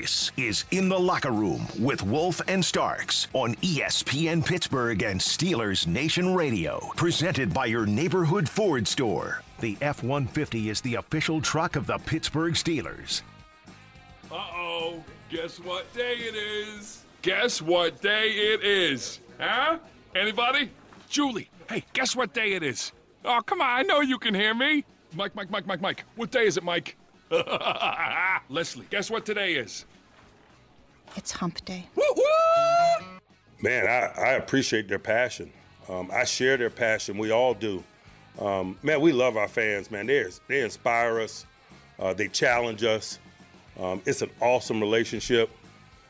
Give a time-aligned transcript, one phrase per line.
[0.00, 5.86] This is In the Locker Room with Wolf and Starks on ESPN Pittsburgh and Steelers
[5.86, 6.90] Nation Radio.
[6.96, 9.42] Presented by your neighborhood Ford store.
[9.58, 13.20] The F 150 is the official truck of the Pittsburgh Steelers.
[14.32, 15.04] Uh oh.
[15.28, 17.04] Guess what day it is?
[17.20, 19.20] Guess what day it is?
[19.38, 19.76] Huh?
[20.14, 20.70] Anybody?
[21.10, 22.92] Julie, hey, guess what day it is?
[23.22, 24.82] Oh, come on, I know you can hear me.
[25.14, 26.04] Mike, Mike, Mike, Mike, Mike.
[26.16, 26.96] What day is it, Mike?
[28.48, 29.84] Leslie, guess what today is?
[31.16, 31.88] It's hump day.
[33.62, 35.50] Man, I, I appreciate their passion.
[35.88, 37.18] Um, I share their passion.
[37.18, 37.82] We all do.
[38.38, 40.06] Um, man, we love our fans, man.
[40.06, 41.44] They, they inspire us,
[41.98, 43.18] uh, they challenge us.
[43.78, 45.50] Um, it's an awesome relationship.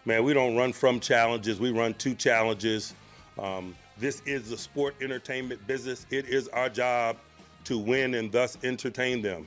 [0.05, 2.95] Man, we don't run from challenges, we run to challenges.
[3.39, 6.07] Um, this is the sport entertainment business.
[6.11, 7.17] It is our job
[7.65, 9.47] to win and thus entertain them.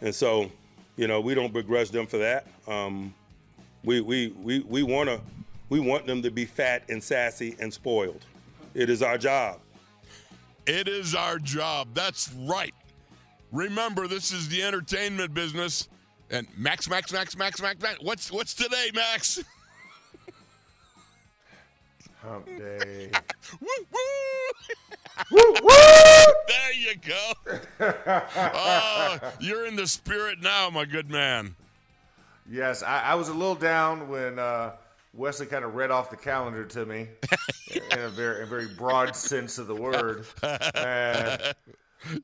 [0.00, 0.50] And so,
[0.96, 2.46] you know, we don't begrudge them for that.
[2.66, 3.14] Um,
[3.84, 5.20] we we we we want to
[5.68, 8.24] we want them to be fat and sassy and spoiled.
[8.74, 9.60] It is our job.
[10.66, 11.88] It is our job.
[11.94, 12.74] That's right.
[13.52, 15.88] Remember, this is the entertainment business.
[16.30, 17.98] And Max, Max, Max, Max, Max, Max.
[18.02, 19.42] What's what's today, Max?
[22.22, 23.10] Hump day.
[23.60, 24.78] woo woo!
[25.30, 26.34] woo woo!
[26.48, 27.32] There you go.
[28.36, 31.54] oh, you're in the spirit now, my good man.
[32.50, 34.72] Yes, I, I was a little down when uh,
[35.12, 37.08] Wesley kind of read off the calendar to me
[37.92, 40.24] in a very, a very broad sense of the word.
[40.74, 41.54] And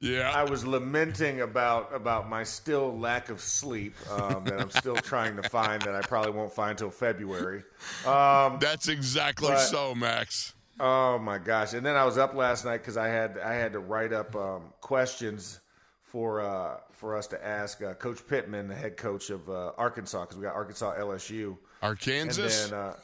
[0.00, 0.30] Yeah.
[0.34, 5.36] I was lamenting about about my still lack of sleep um, that I'm still trying
[5.36, 7.64] to find that I probably won't find until February.
[8.06, 10.54] Um, That's exactly But- so, Max.
[10.80, 11.72] Oh my gosh!
[11.72, 14.34] And then I was up last night because I had I had to write up
[14.34, 15.60] um, questions
[16.02, 20.22] for uh, for us to ask uh, Coach Pittman, the head coach of uh, Arkansas,
[20.22, 22.40] because we got Arkansas LSU, Arkansas.
[22.42, 22.96] and then uh,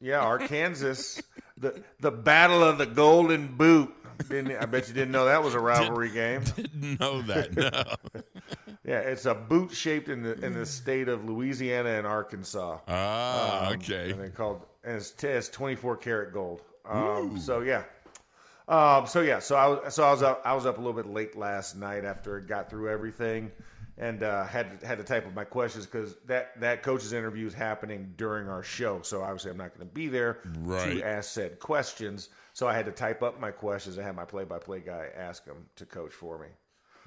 [0.00, 1.20] yeah, Arkansas,
[1.58, 3.92] the the Battle of the Golden Boot.
[4.30, 6.42] Didn't, I bet you didn't know that was a rivalry game.
[6.56, 7.54] Didn't know that.
[7.56, 8.20] No.
[8.84, 12.78] Yeah, it's a boot shaped in the in the state of Louisiana and Arkansas.
[12.88, 14.10] Ah, Um, okay.
[14.10, 16.62] And they called and it's, it's 24 karat gold.
[16.84, 17.84] Um, so yeah.
[18.68, 21.00] Um, so yeah, so I was so I was up I was up a little
[21.00, 23.50] bit late last night after it got through everything,
[23.98, 27.46] and uh, had to, had to type up my questions because that that coach's interview
[27.46, 29.00] is happening during our show.
[29.02, 30.98] So obviously I'm not going to be there Right.
[30.98, 32.28] to ask said questions.
[32.54, 35.08] So I had to type up my questions and have my play by play guy
[35.16, 36.48] ask them to coach for me.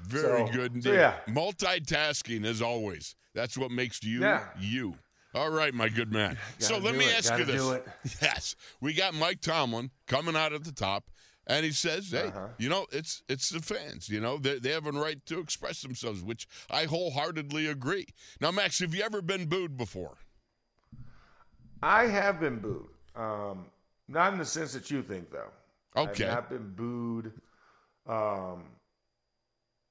[0.02, 1.16] Very So- good so yeah.
[1.30, 3.16] Multitasking as always.
[3.34, 4.44] That's what makes you Yeah.
[4.60, 4.96] you.
[5.34, 6.38] All right, my good man.
[6.60, 8.18] so let me it, ask gotta you this.
[8.22, 8.56] Yes.
[8.80, 11.10] We got Mike Tomlin coming out at the top
[11.48, 12.48] and he says, "Hey, Uh-huh.
[12.58, 15.82] you know, it's it's the fans, you know, they, they have a right to express
[15.82, 18.08] themselves, which I wholeheartedly agree."
[18.42, 20.18] Now, Max, have you ever been booed before?
[21.84, 22.88] I have been booed.
[23.16, 23.66] Um,
[24.08, 25.52] not in the sense that you think, though.
[26.02, 26.26] Okay.
[26.26, 27.32] I've not been booed.
[28.08, 28.64] Um,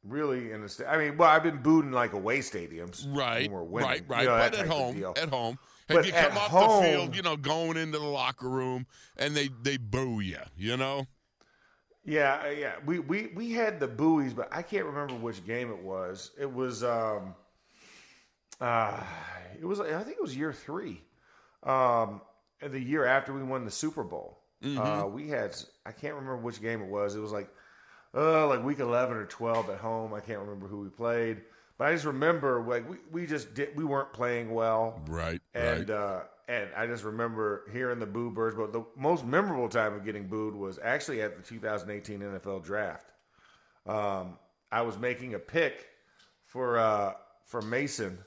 [0.04, 3.50] really in the sta- I mean, well, I've been booed in like away stadiums, Right,
[3.50, 3.88] winning.
[3.88, 4.22] right, right.
[4.22, 7.16] You know, but at home, at home, have But you come off home- the field,
[7.16, 8.86] you know, going into the locker room
[9.16, 11.06] and they they boo you, you know?
[12.04, 12.74] Yeah, uh, yeah.
[12.84, 16.30] We, we we had the buoys, but I can't remember which game it was.
[16.38, 17.34] It was um
[18.60, 19.02] uh
[19.60, 21.00] it was I think it was year 3.
[21.62, 22.20] Um
[22.60, 24.40] and the year after we won the Super Bowl.
[24.76, 25.54] Uh we had
[25.84, 27.14] I can't remember which game it was.
[27.16, 27.48] It was like
[28.14, 30.14] uh like week 11 or 12 at home.
[30.14, 31.42] I can't remember who we played.
[31.78, 35.02] But I just remember like we, we just did we weren't playing well.
[35.08, 35.96] Right, And right.
[35.96, 38.56] uh, and I just remember hearing the boo birds.
[38.56, 43.10] But the most memorable time of getting booed was actually at the 2018 NFL Draft.
[43.86, 44.38] Um,
[44.72, 45.88] I was making a pick
[46.46, 47.14] for uh,
[47.44, 48.18] for Mason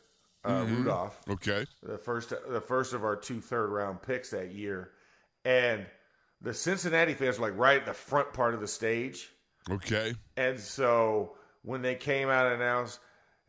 [0.45, 0.77] uh, Mm-hmm.
[0.77, 1.65] Rudolph, Okay.
[1.83, 4.91] the first the first of our two third round picks that year,
[5.45, 5.85] and
[6.41, 9.29] the Cincinnati fans were like right at the front part of the stage.
[9.69, 10.15] Okay.
[10.37, 12.99] And so when they came out and announced,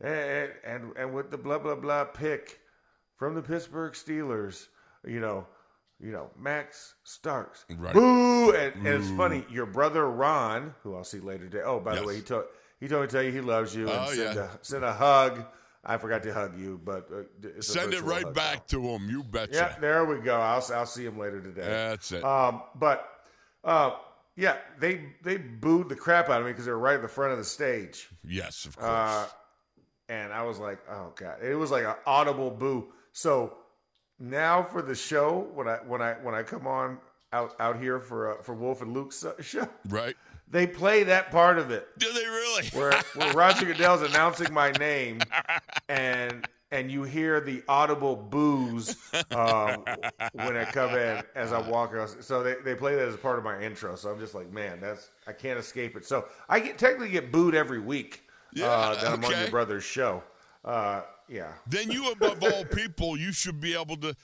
[0.01, 2.58] and, and and with the blah blah blah pick
[3.19, 4.67] from the Pittsburgh Steelers,
[5.05, 5.45] you know,
[5.99, 7.93] you know Max Starks, Right.
[7.93, 9.45] boo, and, and it's funny.
[9.51, 11.61] Your brother Ron, who I'll see later today.
[11.63, 12.01] Oh, by Yes.
[12.01, 12.45] the way, he told
[12.79, 14.43] he told me to tell you he loves you and Oh, send yeah.
[14.45, 15.45] a send a hug.
[15.83, 19.09] I forgot to hug you, but uh, Send it right back to him.
[19.09, 19.53] You betcha.
[19.53, 20.39] Yeah, there we go.
[20.39, 21.61] I'll I'll see him later today.
[21.67, 22.23] That's it.
[22.23, 23.05] Um, but
[23.63, 23.91] uh,
[24.37, 27.07] yeah, they they booed the crap out of me because they were right at the
[27.09, 28.89] front of the stage, yes, of course.
[28.89, 29.27] uh,
[30.07, 32.93] and I was like, oh god, it was like an audible boo.
[33.13, 33.57] So
[34.19, 36.99] now for the show, when I when I when I come on
[37.33, 40.15] out out here for uh, for Wolf and Luke's uh, show, right.
[40.49, 42.67] they play that part of it Do they really?
[42.73, 45.19] where where Roger Goodell's announcing my name,
[45.87, 48.95] and and you hear the audible boos
[49.31, 49.83] um,
[50.33, 52.15] when I come in as I walk across.
[52.19, 53.95] So they, they play that as part of my intro.
[53.95, 56.05] So I'm just like, man, that's I can't escape it.
[56.05, 58.21] So I get technically get booed every week
[58.53, 60.21] Yeah, uh, that I'm on your brother's show.
[60.63, 61.53] Uh, yeah.
[61.67, 64.15] then you, above all people, you should be able to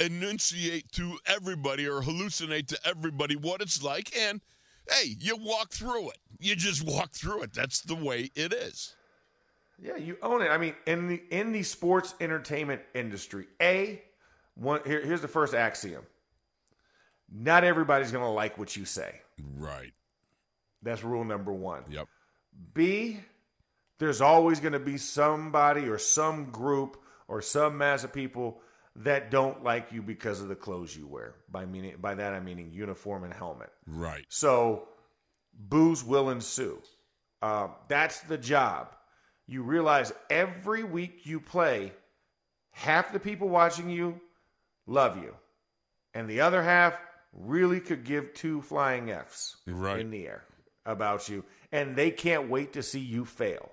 [0.00, 4.16] enunciate to everybody or hallucinate to everybody what it's like.
[4.16, 4.40] And
[4.90, 6.18] hey, you walk through it.
[6.38, 7.52] You just walk through it.
[7.52, 8.94] That's the way it is.
[9.80, 10.48] Yeah, you own it.
[10.48, 14.00] I mean, in the in the sports entertainment industry, a
[14.54, 16.04] one here, here's the first axiom:
[17.32, 19.20] not everybody's going to like what you say.
[19.56, 19.92] Right.
[20.82, 21.84] That's rule number one.
[21.90, 22.06] Yep.
[22.74, 23.20] B,
[24.02, 28.60] there's always going to be somebody or some group or some mass of people
[28.96, 31.36] that don't like you because of the clothes you wear.
[31.48, 33.70] By meaning by that I meaning uniform and helmet.
[33.86, 34.24] Right.
[34.28, 34.88] So
[35.54, 36.82] booze will ensue.
[37.42, 38.88] Um, that's the job.
[39.46, 41.92] You realize every week you play,
[42.72, 44.20] half the people watching you
[44.84, 45.36] love you,
[46.12, 46.98] and the other half
[47.32, 50.00] really could give two flying Fs Right.
[50.00, 50.42] in the air
[50.84, 53.70] about you, and they can't wait to see you fail.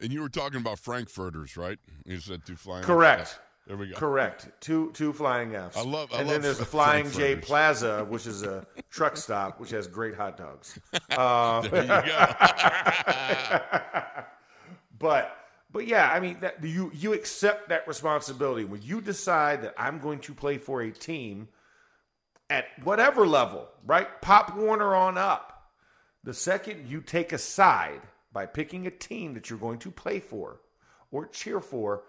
[0.00, 1.78] And you were talking about Frankfurters, right?
[2.04, 2.84] You said two flying.
[2.84, 3.20] Correct.
[3.20, 3.38] Yes.
[3.66, 3.96] There we go.
[3.96, 4.48] Correct.
[4.60, 5.76] Two two flying Fs.
[5.76, 9.16] I love- I and love then there's the Flying J Plaza, which is a truck
[9.16, 10.78] stop, which has great hot dogs.
[11.10, 12.34] Uh, there you go.
[14.98, 15.36] But
[15.70, 19.98] but yeah, I mean that you you accept that responsibility when you decide that I'm
[19.98, 21.48] going to play for a team
[22.48, 24.08] at whatever level, right?
[24.22, 25.70] Pop Warner on up.
[26.24, 28.00] The second you take a side
[28.36, 30.60] by picking a team that you're going to play for
[31.10, 32.02] or cheer for,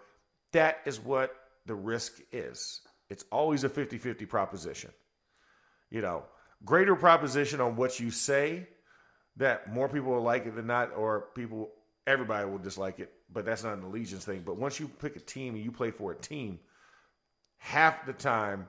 [0.51, 1.33] that is what
[1.65, 2.81] the risk is.
[3.09, 4.91] It's always a 50-50 proposition.
[5.89, 6.25] You know,
[6.65, 8.67] greater proposition on what you say
[9.37, 11.69] that more people will like it than not, or people,
[12.05, 13.13] everybody will dislike it.
[13.31, 14.41] But that's not an allegiance thing.
[14.45, 16.59] But once you pick a team and you play for a team,
[17.57, 18.67] half the time,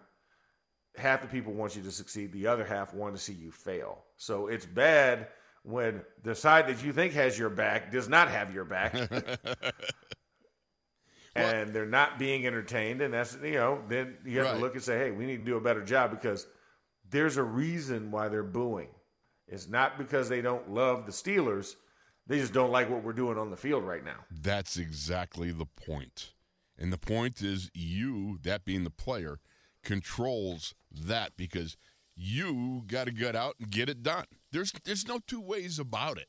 [0.94, 2.32] half the people want you to succeed.
[2.32, 4.04] The other half want to see you fail.
[4.16, 5.26] So it's bad
[5.62, 8.94] when the side that you think has your back does not have your back.
[11.34, 13.00] and they're not being entertained.
[13.02, 14.55] And that's, you know, then you have Right.
[14.55, 16.46] to look and say, hey, we need to do a better job because
[17.10, 18.88] there's a reason why they're booing.
[19.46, 21.76] It's not because they don't love the Steelers.
[22.26, 24.25] They just don't like what we're doing on the field right now.
[24.31, 26.34] That's exactly the point.
[26.76, 29.40] And the point is, you, that being the player,
[29.82, 31.76] controls that because
[32.14, 34.26] you got to get out and get it done.
[34.53, 36.29] There's there's no two ways about it.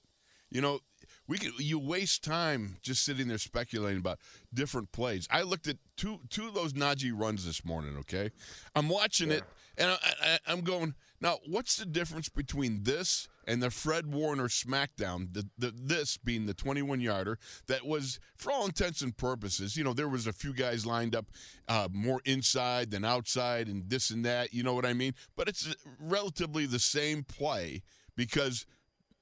[0.49, 0.79] You know,
[1.27, 4.19] we can you waste time just sitting there speculating about
[4.53, 5.27] different plays.
[5.29, 7.97] I looked at two two of those Najee runs this morning.
[7.97, 8.31] Okay,
[8.75, 9.43] I'm watching it
[9.79, 11.37] and I, I, I'm going now.
[11.47, 15.33] What's the difference between this and the Fred Warner smackdown?
[15.33, 19.83] The, the this being the 21 yarder that was, for all intents and purposes, you
[19.83, 21.27] know, there was a few guys lined up
[21.67, 24.53] uh, more inside than outside and this and that.
[24.53, 25.13] You know what I mean?
[25.35, 27.81] But it's relatively the same play
[28.19, 28.65] because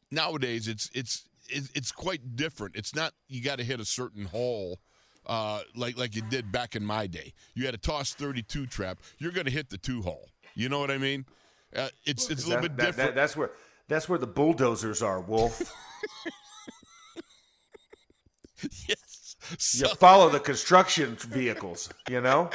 [0.09, 2.75] nowadays it's it's it's quite different.
[2.75, 4.79] It's not you got to hit a certain hole
[5.27, 7.31] uh, like like you did back in my day.
[7.53, 8.97] You had a toss 32 trap.
[9.19, 10.29] You're going to hit the two hole.
[10.55, 11.25] You know what I mean?
[11.75, 13.09] Uh, it's it's a little That- bit different.
[13.09, 13.51] that- that's where
[13.87, 15.61] that's where the bulldozers are, Wolf.
[18.89, 19.35] yes.
[19.79, 22.49] you follow the construction vehicles, you know?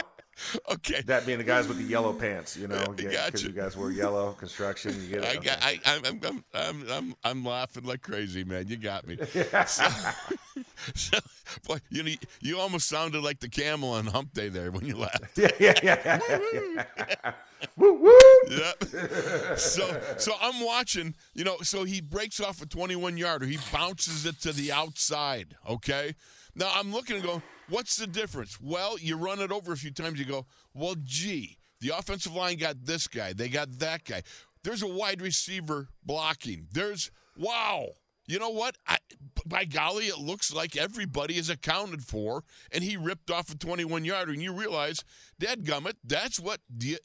[0.72, 1.02] okay.
[1.02, 3.46] That being the guys with the yellow pants, you know, because Gotcha.
[3.46, 4.94] you guys wear yellow construction.
[5.02, 5.38] You get it.
[5.38, 8.68] I got, I, I'm, I'm, I'm, I'm, I'm laughing like crazy, man.
[8.68, 9.18] You got me.
[9.66, 9.84] So,
[10.94, 11.18] so,
[11.66, 14.96] boy, you know, you almost sounded like the camel on Hump Day there when you
[14.96, 15.38] laughed.
[15.38, 16.20] yeah, yeah, yeah,
[16.52, 17.32] yeah.
[17.76, 18.12] woo, woo.
[18.50, 19.58] Yep.
[19.58, 23.46] so so I'm watching, you know, so he breaks off a 21 yarder.
[23.46, 26.14] He bounces it to the outside, okay?
[26.54, 28.60] Now I'm looking and go, what's the difference?
[28.60, 32.58] Well, you run it over a few times, you go, well, gee, the offensive line
[32.58, 34.22] got this guy, they got that guy.
[34.62, 36.68] There's a wide receiver blocking.
[36.72, 37.86] There's wow.
[38.26, 38.76] You know what?
[38.86, 38.98] I,
[39.44, 44.04] by golly, it looks like everybody is accounted for, and he ripped off a 21
[44.04, 45.04] yarder, and you realize,
[45.40, 46.60] dadgummit, that's what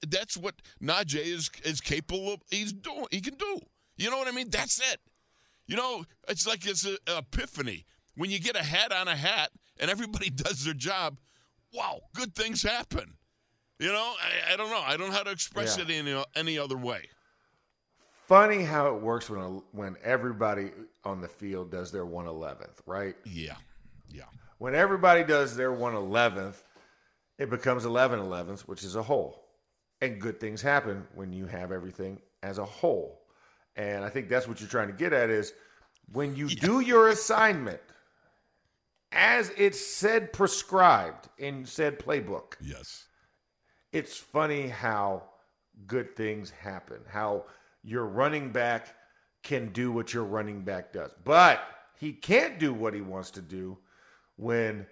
[0.07, 2.41] that's what Najee is is capable of.
[2.51, 3.07] He's doing.
[3.09, 3.59] He can do.
[3.97, 4.51] You know what I mean?
[4.51, 4.99] That's it.
[5.65, 7.85] You know, it's like it's an epiphany
[8.17, 11.17] when you get a hat on a hat, and everybody does their job.
[11.73, 13.13] Wow, good things happen.
[13.79, 14.13] You know,
[14.49, 14.81] I, I don't know.
[14.83, 15.83] I don't know how to express Yeah.
[15.83, 17.03] it any any other way.
[18.27, 20.71] Funny how it works when when everybody
[21.05, 23.15] on the field does their one eleventh, right?
[23.23, 23.55] Yeah,
[24.09, 24.23] yeah.
[24.57, 26.61] When everybody does their one eleventh,
[27.37, 29.43] it becomes 11 11ths, which is a whole.
[30.01, 33.21] And good things happen when you have everything as a whole.
[33.75, 35.53] And I think that's what you're trying to get at is
[36.11, 37.79] when you do your assignment,
[39.11, 42.53] as it's said prescribed in said playbook.
[42.61, 43.05] Yes.
[43.91, 45.23] It's funny how
[45.85, 47.45] good things happen, how
[47.83, 48.95] your running back
[49.43, 51.11] can do what your running back does.
[51.23, 51.61] But
[51.99, 53.77] he can't do what he wants to do
[54.35, 54.85] when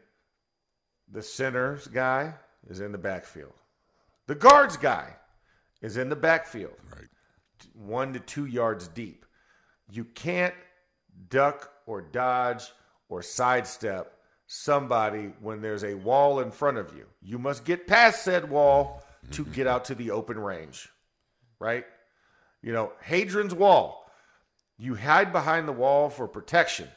[1.12, 2.34] the center's guy
[2.69, 3.53] is in the backfield.
[4.27, 5.15] The guards guy
[5.81, 7.10] is in the backfield, Right.
[7.74, 9.25] one to two yards deep.
[9.89, 10.55] You can't
[11.29, 12.63] duck or dodge
[13.10, 14.12] or sidestep
[14.48, 17.06] somebody when there's a wall in front of you.
[17.22, 19.54] You must get past said wall to mm-hmm.
[19.54, 20.90] get out to the open range,
[21.60, 21.86] right?
[22.62, 24.04] You know, Hadrian's Wall.
[24.78, 26.90] You hide behind the wall for protection,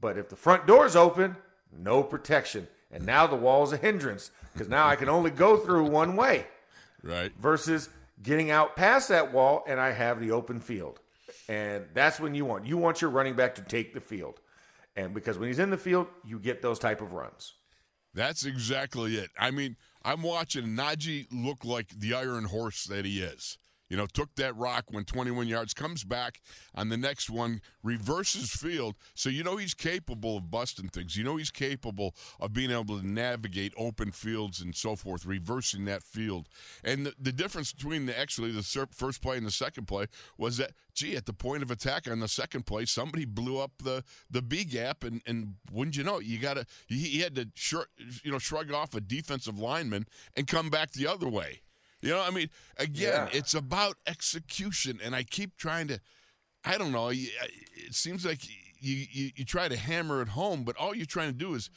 [0.00, 1.36] but if the front door's open,
[1.72, 2.68] no protection.
[2.90, 6.46] And now the wall's a hindrance because now I can only go through one way
[7.02, 7.32] Right.
[7.38, 7.88] versus
[8.22, 11.00] getting out past that wall and I have the open field.
[11.48, 12.66] And that's when you want.
[12.66, 14.40] You want your running back to take the field.
[14.96, 17.54] And because when he's in the field, you get those type of runs.
[18.14, 19.30] That's exactly it.
[19.38, 23.58] I mean, I'm watching Najee look like the iron horse that he is.
[23.88, 26.40] You know, took that rock, went 21 yards, comes back
[26.74, 28.94] on the next one, reverses field.
[29.14, 31.16] So you know he's capable of busting things.
[31.16, 35.84] You know he's capable of being able to navigate open fields and so forth, reversing
[35.84, 36.48] that field.
[36.82, 40.06] And the, the difference between the actually the first play and the second play
[40.38, 43.72] was that, gee, at the point of attack on the second play, somebody blew up
[43.82, 47.34] the the B gap, and and wouldn't you know, you got to he, he had
[47.34, 47.86] to shr-
[48.22, 51.60] you know shrug off a defensive lineman and come back the other way.
[52.04, 53.38] You know, I mean, again, Yeah.
[53.38, 56.00] it's about execution, and I keep trying to.
[56.62, 57.10] I don't know.
[57.10, 58.40] It seems like
[58.84, 61.70] you, you you try to hammer it home, but all you're trying to do is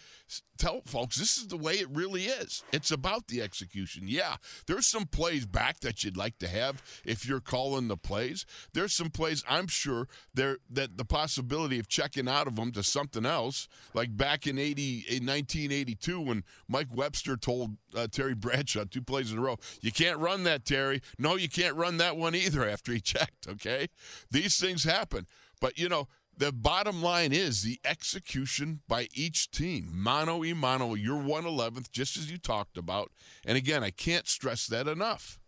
[0.58, 2.64] tell folks this is the way it really is.
[2.74, 4.04] It's about the execution.
[4.08, 4.36] Yeah,
[4.66, 8.46] there's some plays back that you'd like to have if you're calling the plays.
[8.74, 12.84] There's some plays I'm sure there that the possibility of checking out of them to
[12.84, 18.84] something else, like back in 80 in 1982 when Mike Webster told uh, Terry Bradshaw
[18.84, 21.02] two plays in a row, you can't run that Terry.
[21.18, 23.48] No, you can't run that one either after he checked.
[23.48, 23.88] Okay,
[24.30, 25.26] these things happen,
[25.62, 29.92] but you know the bottom line is the execution by each team.
[29.94, 33.12] Mano e mano, you're 111th, just as you talked about.
[33.46, 35.40] And again, I can't stress that enough.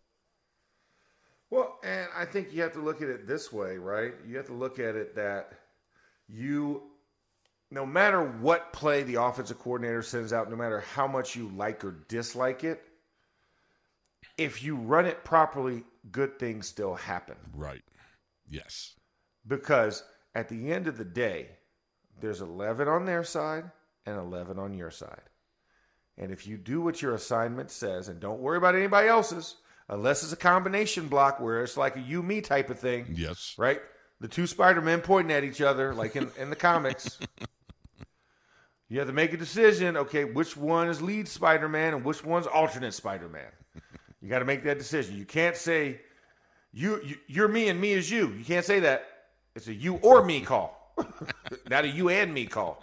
[1.51, 4.13] Well, and I think you have to look at it this way, right?
[4.27, 5.53] You have to look at it that
[6.27, 6.83] you,
[7.71, 11.83] no matter what play the offensive coordinator sends out, no matter how much you like
[11.83, 12.83] or dislike it,
[14.37, 17.35] if you run it properly, good things still happen.
[17.53, 17.83] Right.
[18.49, 18.95] Yes.
[19.47, 20.03] Because
[20.35, 21.47] at the end of the day,
[22.19, 23.71] there's 11 on their side
[24.05, 25.21] and 11 on your side.
[26.17, 29.55] And if you do what your assignment says and don't worry about anybody else's,
[29.87, 33.55] unless it's a combination block where it's like a you me type of thing, Yes.
[33.57, 33.79] right?
[34.19, 37.17] The two Spider Men pointing at each other, like in, in the comics.
[38.91, 39.95] You have to make a decision.
[39.97, 43.51] Okay, which one is lead Spider Man and which one's alternate Spider Man?
[44.19, 45.15] You got to make that decision.
[45.15, 46.01] You can't say
[46.73, 48.29] you, you you're me and me is you.
[48.29, 49.05] You can't say that.
[49.59, 50.93] It's a you or me call,
[51.69, 52.81] not a you and me call.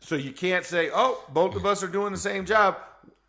[0.00, 2.76] So you can't say, "Oh, both of us are doing the same job,"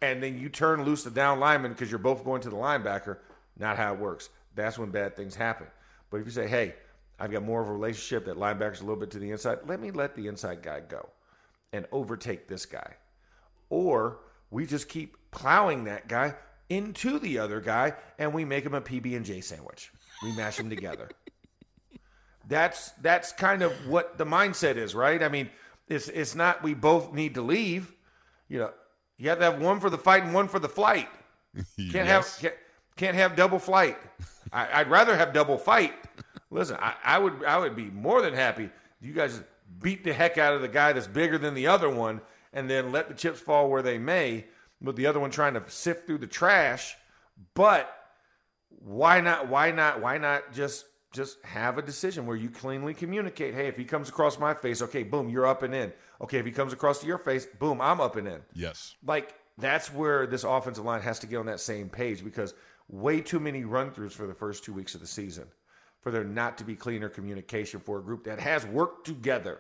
[0.02, 3.20] and then you turn loose the down lineman because you're both going to the linebacker.
[3.58, 4.28] Not how it works.
[4.56, 5.68] That's when bad things happen.
[6.10, 6.76] But if you say, "Hey,
[7.18, 9.60] I've got more of a relationship that linebacker's a little bit to the inside.
[9.66, 11.08] Let me let the inside guy go
[11.72, 12.96] and overtake this guy,"
[13.70, 14.18] or
[14.52, 16.36] we just keep plowing that guy
[16.68, 19.90] into the other guy and we make him a PB and J sandwich.
[20.22, 21.08] We mash them together.
[22.48, 25.22] That's that's kind of what the mindset is, right?
[25.24, 25.50] I mean,
[25.88, 27.94] it's it's not we both need to leave.
[28.50, 28.72] You know,
[29.18, 31.08] you have to have one for the fight and one for the flight.
[31.56, 32.08] Can't Yes.
[32.08, 32.56] have can't,
[32.98, 33.98] can't have double flight.
[34.52, 35.94] I, I'd rather have double fight.
[36.52, 38.66] Listen, I, I would I would be more than happy.
[38.66, 38.72] if
[39.08, 39.42] You guys
[39.82, 42.22] beat the heck out of the guy that's bigger than the other one,
[42.54, 44.46] and then let the chips fall where they may.
[44.82, 46.96] With the other one trying to sift through the trash,
[47.54, 47.90] but
[48.70, 53.54] why not why not why not just just have a decision where you cleanly communicate
[53.54, 56.46] hey if he comes across my face okay boom you're up and in okay if
[56.46, 58.96] he comes across to your face boom i'm up and in Yes.
[59.06, 62.54] like that's where this offensive line has to get on that same page because
[62.90, 65.46] way too many run throughs for the first two weeks of the season
[66.02, 69.60] for there not to be cleaner communication for a group that has worked together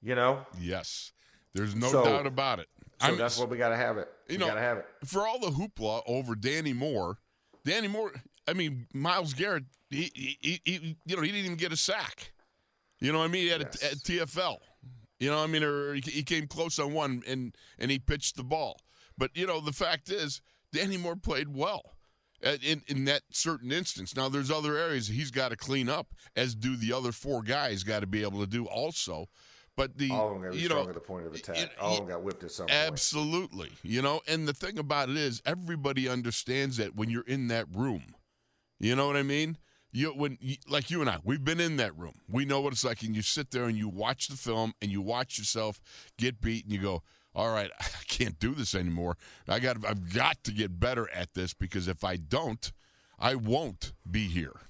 [0.00, 1.12] you know Yes.
[1.54, 2.68] There's no So- doubt about it.
[3.00, 4.78] so I'm- that's what we got to have it You we know, got to have
[4.78, 7.18] it for all the hoopla over Danny Moore,
[7.64, 8.12] Danny Moore,
[8.46, 12.32] I mean, Myles Garrett, he, he, he, you know, he didn't even get a sack.
[13.00, 13.42] You know what I mean?
[13.44, 13.82] He had Yes.
[13.82, 14.58] a, at TFL.
[15.20, 15.62] You know what I mean?
[15.64, 18.80] Or he, he came close on one and, and he pitched the ball.
[19.16, 20.40] But, you know, the fact is,
[20.72, 21.94] Danny Moore played well
[22.42, 24.14] in, in that certain instance.
[24.14, 27.82] Now, there's other areas he's got to clean up, as do the other four guys
[27.82, 29.26] got to be able to do also.
[29.76, 31.34] But the All of them got to be you strong know at the point of
[31.34, 31.56] attack.
[31.58, 32.78] it- All of them got whipped at some point.
[32.78, 33.70] Absolutely.
[33.82, 37.66] You know, and the thing about it is everybody understands that when you're in that
[37.74, 38.14] room.
[38.80, 39.56] You know what I mean?
[39.90, 42.14] You when you, like you and I, we've been in that room.
[42.28, 44.90] We know what it's like and you sit there and you watch the film and
[44.90, 45.80] you watch yourself
[46.18, 47.02] get beat and you go,
[47.34, 49.16] "All right, I can't do this anymore.
[49.48, 52.70] I got I've got to get better at this because if I don't,
[53.18, 54.60] I won't be here."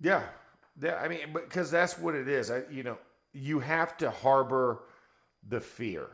[0.00, 0.22] Yeah,
[0.80, 0.96] yeah.
[0.96, 2.50] I mean, because that's what it is.
[2.50, 2.98] I, you know,
[3.32, 4.80] you have to harbor
[5.46, 6.08] the fear,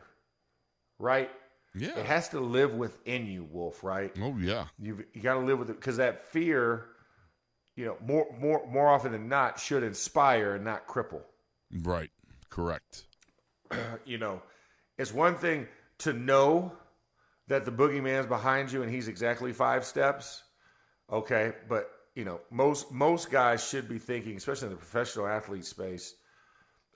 [0.99, 1.31] right?
[1.75, 1.97] Yeah.
[1.97, 3.83] It has to live within you, Wolf.
[3.83, 4.13] Right?
[4.21, 4.65] Oh yeah.
[4.79, 6.85] You've, you got to live with it because that fear,
[7.75, 11.21] you know, more more more often than not, should inspire and not cripple.
[11.81, 12.11] Right.
[12.49, 13.03] Correct.
[14.05, 14.41] You know,
[14.99, 15.67] it's one thing
[15.99, 16.73] to know
[17.47, 20.43] that the boogeyman's behind you and he's exactly five steps.
[21.11, 25.65] Okay, but you know, most most guys should be thinking, especially in the professional athlete
[25.65, 26.13] space,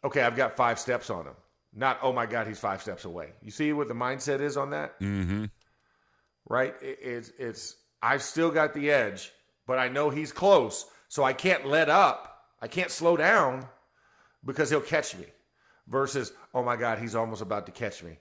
[0.03, 1.35] okay, I've got five steps on him.
[1.73, 3.33] Not, oh my God, he's five steps away.
[3.41, 4.99] You see what the mindset is on that?
[4.99, 5.45] Mm-hmm.
[6.49, 6.75] right?
[6.81, 9.31] It, it's it's I've still got the edge,
[9.67, 12.45] but I know he's close, so I can't let up.
[12.61, 13.67] I can't slow down
[14.43, 15.25] because he'll catch me.
[15.87, 18.17] Versus, oh my God, he's almost about to catch me.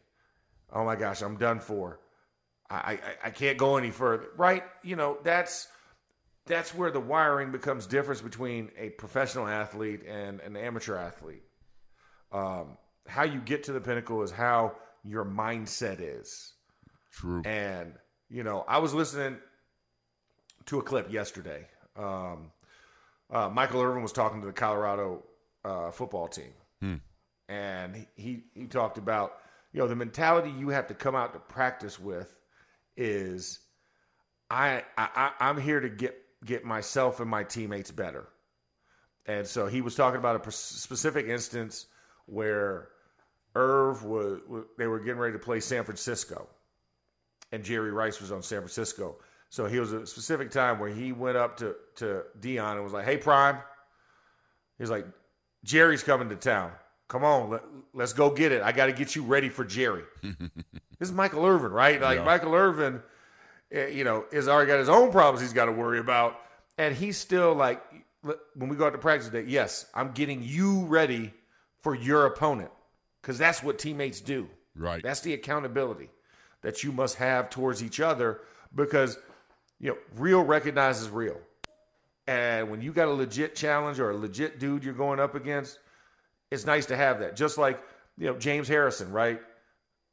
[0.73, 2.01] Oh my gosh, I'm done for.
[2.71, 4.29] I I, I can't go any further.
[4.37, 4.63] Right?
[4.83, 5.69] You know that's
[6.47, 11.43] that's where the wiring becomes difference between a professional athlete and an amateur athlete.
[12.31, 12.77] Um,
[13.09, 16.53] how you get to the pinnacle is how your mindset is.
[17.13, 17.43] True.
[17.45, 17.95] And
[18.29, 19.39] you know, I was listening
[20.67, 21.67] to a clip yesterday.
[21.97, 22.51] Um,
[23.31, 25.25] uh, Michael Irvin was talking to the Colorado
[25.65, 26.53] uh, football team,
[27.49, 29.39] and he, he talked about
[29.73, 32.35] you know the mentality you have to come out to practice with
[32.97, 33.61] is
[34.51, 35.09] I, I
[35.41, 38.29] I- I'm here to get get myself and my teammates better.
[39.27, 41.87] And so he was talking about a specific instance
[42.27, 42.91] where
[43.57, 44.39] Irv was,
[44.79, 46.47] they were getting ready to play San Francisco,
[47.51, 49.17] and Jerry Rice was on San Francisco.
[49.57, 52.93] So he was a specific time where he went up to to Deion and was
[52.93, 53.57] like, "Hey, Prime,"
[54.77, 55.07] he's like,
[55.65, 56.73] "Jerry's coming to town.
[57.09, 57.63] Come on, let,
[57.95, 58.61] let's go get it.
[58.61, 61.99] I got to get you ready for Jerry." this is Michael Irvin, right?
[61.99, 62.25] Like Yeah.
[62.25, 63.03] Michael Irvin,
[63.73, 66.39] eh, you know, has already got his own problems he's got to worry about,
[66.77, 67.83] and he's still like,
[68.57, 71.33] when we go out to practice today, yes, I'm getting you ready
[71.81, 72.73] for your opponent
[73.23, 74.51] because that's what teammates do.
[74.75, 75.03] Right.
[75.03, 76.11] That's the accountability
[76.61, 78.43] that you must have towards each other
[78.75, 79.17] because
[79.81, 81.41] you know real recognizes real.
[82.29, 85.79] And when you got a legit challenge or a legit dude you're going up against,
[86.51, 87.37] it's nice to have that.
[87.37, 87.83] Just like
[88.19, 89.41] you know James Harrison, right?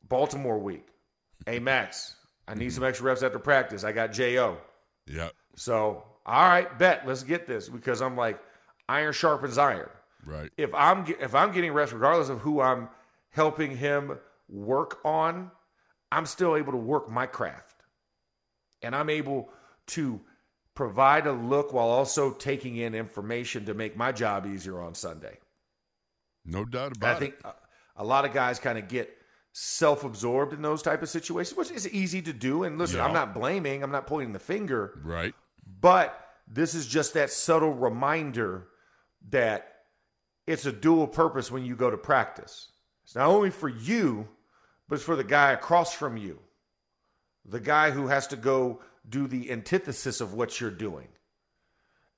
[0.08, 0.88] Baltimore week.
[1.45, 2.15] Hey Max,
[2.47, 2.76] I need mm-hmm.
[2.76, 3.84] some extra reps after practice.
[3.84, 4.58] I got Jo.
[5.08, 5.30] yeah.
[5.56, 8.39] So all right, bet let's get this because I'm like
[8.88, 9.89] iron sharpens iron
[10.26, 10.52] Right.
[10.58, 12.89] if I'm if I'm getting reps, regardless of who I'm
[13.32, 14.17] helping him
[14.49, 15.52] work on,
[16.12, 17.72] I'm still able to work my craft,
[18.84, 19.50] and I'm able
[19.88, 20.22] to
[20.76, 25.38] provide a look while also taking in information to make my job easier on Sunday.
[26.46, 27.46] No doubt I about think it.
[27.46, 27.54] a,
[27.98, 29.10] a lot of guys kind of get
[29.54, 32.63] self-absorbed in those type of situations, which is easy to do.
[32.63, 33.06] And listen, Yeah.
[33.06, 35.00] I'm not blaming, I'm not pointing the finger.
[35.04, 35.34] Right.
[35.80, 38.67] But this is just that subtle reminder
[39.30, 39.67] that
[40.48, 42.72] it's a dual purpose when you go to practice.
[43.04, 44.28] It's not only for you,
[44.89, 46.39] but it's for the guy across from you,
[47.45, 51.08] the guy who has to go do the antithesis of what you're doing.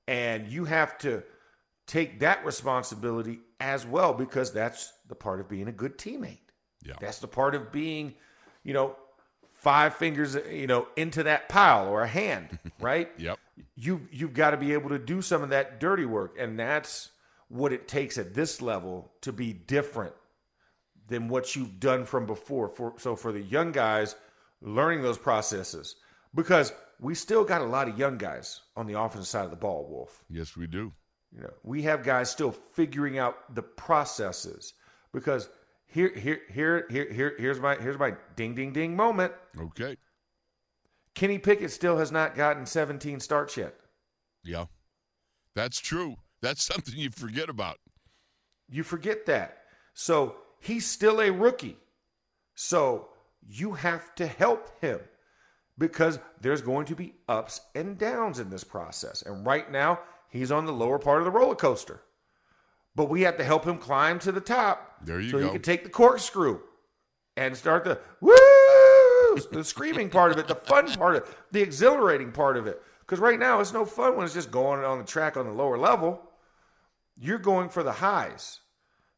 [0.06, 1.24] And you have to
[1.86, 6.38] take that responsibility as well because that's the part of being a good teammate.
[6.84, 6.94] Yeah.
[7.00, 8.14] That's the part of being,
[8.62, 8.96] you know,
[9.52, 13.10] five fingers, you know, into that pile or a hand, right?
[13.18, 13.38] Yep.
[13.74, 17.10] You you've got to be able to do some of that dirty work, and that's
[17.48, 20.12] what it takes at this level to be different
[21.08, 22.68] than what you've done from before.
[22.68, 24.14] For so for the young guys,
[24.60, 25.96] learning those processes
[26.34, 29.56] because we still got a lot of young guys on the offensive side of the
[29.56, 30.24] ball, Wolf.
[30.30, 30.92] Yes, we do.
[31.34, 34.74] You know, we have guys still figuring out the processes
[35.12, 35.48] because
[35.86, 39.32] here, here, here, here, here, here's my here's my ding, ding, ding moment.
[39.58, 39.96] Okay.
[41.14, 43.74] Kenny Pickett still has not gotten 17 starts yet.
[44.44, 44.66] Yeah.
[45.54, 46.16] That's true.
[46.42, 47.78] That's something you forget about.
[48.68, 49.58] You forget that.
[49.94, 51.78] So he's still a rookie.
[52.54, 53.08] So
[53.48, 55.00] you have to help him
[55.78, 59.22] because there's going to be ups and downs in this process.
[59.22, 62.00] And right now, he's on the lower part of the roller coaster.
[62.94, 65.04] But we have to help him climb to the top.
[65.04, 65.44] There you so go.
[65.44, 66.60] he can take the corkscrew
[67.36, 71.60] and start the woo, the screaming part of it, the fun part of it, the
[71.60, 72.80] exhilarating part of it.
[73.00, 75.52] Because right now, it's no fun when it's just going on the track on the
[75.52, 76.22] lower level.
[77.18, 78.60] You're going for the highs.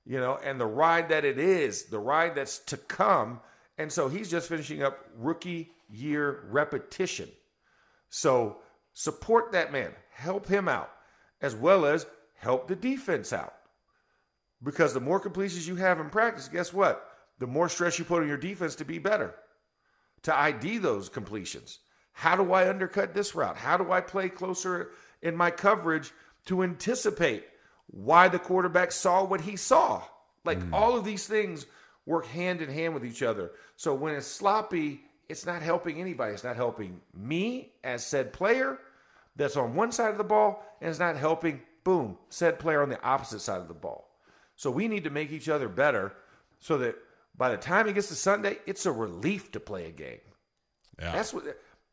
[0.05, 3.41] you know, and the ride that it is, the ride that's to come.
[3.79, 7.29] And so he's just finishing up rookie year repetition.
[8.11, 8.59] So
[8.93, 10.91] support that man, help him out,
[11.41, 13.55] as well as help the defense out.
[14.63, 17.09] Because the more completions you have in practice, guess what?
[17.39, 19.37] The more stress you put on your defense to be better,
[20.23, 21.79] to ID those completions.
[22.13, 23.57] How do I undercut this route?
[23.57, 24.91] How do I play closer
[25.23, 26.11] in my coverage
[26.47, 27.45] to anticipate
[27.87, 30.03] why the quarterback saw what he saw?
[30.45, 30.73] Like mm.
[30.73, 31.67] all of these things
[32.09, 33.53] work hand in hand with each other.
[33.77, 36.33] So when it's sloppy, it's not helping anybody.
[36.33, 38.79] It's not helping me as said player
[39.37, 42.89] that's on one side of the ball, and it's not helping, boom, said player on
[42.89, 44.09] the opposite side of the ball.
[44.57, 46.15] So we need to make each other better
[46.59, 46.97] so that
[47.37, 50.19] by the time it gets to Sunday, it's a relief to play a game.
[50.99, 51.13] Yeah.
[51.13, 51.45] That's what,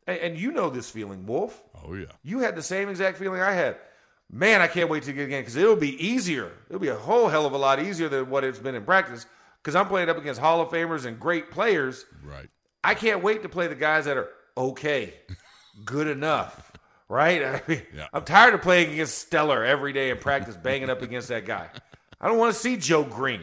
[0.06, 1.62] and, you know this feeling, Wolf.
[1.84, 2.06] oh yeah.
[2.24, 3.76] You had the same exact feeling I had.
[4.32, 6.50] Man, I can't wait to get again because it'll be easier.
[6.68, 9.26] It'll be a whole hell of a lot easier than what it's been in practice
[9.66, 12.06] because I'm playing up against Hall of Famers and great players.
[12.24, 12.48] Right.
[12.84, 15.12] I can't wait to play the guys that are okay,
[15.84, 16.70] good enough,
[17.08, 17.42] right?
[17.42, 18.06] I mean, Yeah.
[18.12, 21.68] I'm tired of playing against Stellar every day in practice, banging up against that guy.
[22.20, 23.42] I don't want to see Joe Greene.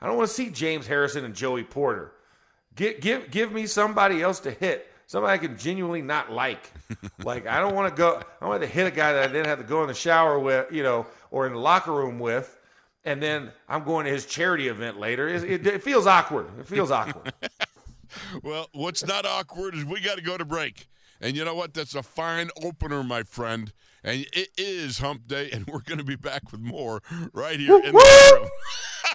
[0.00, 2.10] I don't want to see James Harrison and Joey Porter.
[2.74, 6.72] Give, give, give me somebody else to hit, somebody I can genuinely not like.
[7.22, 8.16] like I don't want to go.
[8.16, 9.94] I don't want to hit a guy that I then have to go in the
[9.94, 12.58] shower with, you know, or in the locker room with,
[13.04, 15.28] and then I'm going to his charity event later.
[15.28, 16.46] It, it, it feels awkward.
[16.58, 17.32] It feels awkward.
[18.44, 20.86] Well, what's not awkward is we got to go to break.
[21.20, 21.74] And you know what?
[21.74, 23.72] That's a fine opener, my friend.
[24.02, 27.76] And it is hump day, and we're going to be back with more right here
[27.76, 28.48] in the room.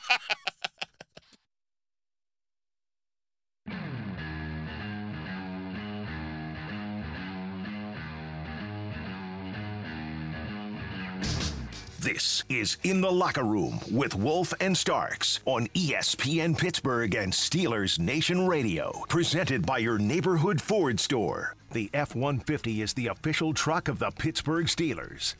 [12.02, 18.00] This is In the Locker Room with Wolf and Starks on ESPN Pittsburgh and Steelers
[18.00, 19.04] Nation Radio.
[19.10, 21.56] Presented by your neighborhood Ford store.
[21.74, 25.36] The F 150 is the official truck of the Pittsburgh Steelers.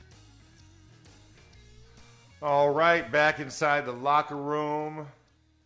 [2.42, 5.08] All right, back inside the locker room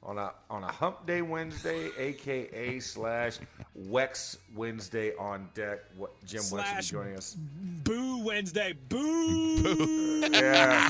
[0.05, 3.39] on a on a Hump Day Wednesday, aka slash
[3.87, 5.79] Wex Wednesday on deck.
[5.97, 7.35] What Jim Wexell joining us.
[7.83, 8.73] Boo Wednesday.
[8.89, 9.99] Boo.
[10.33, 10.89] Yeah,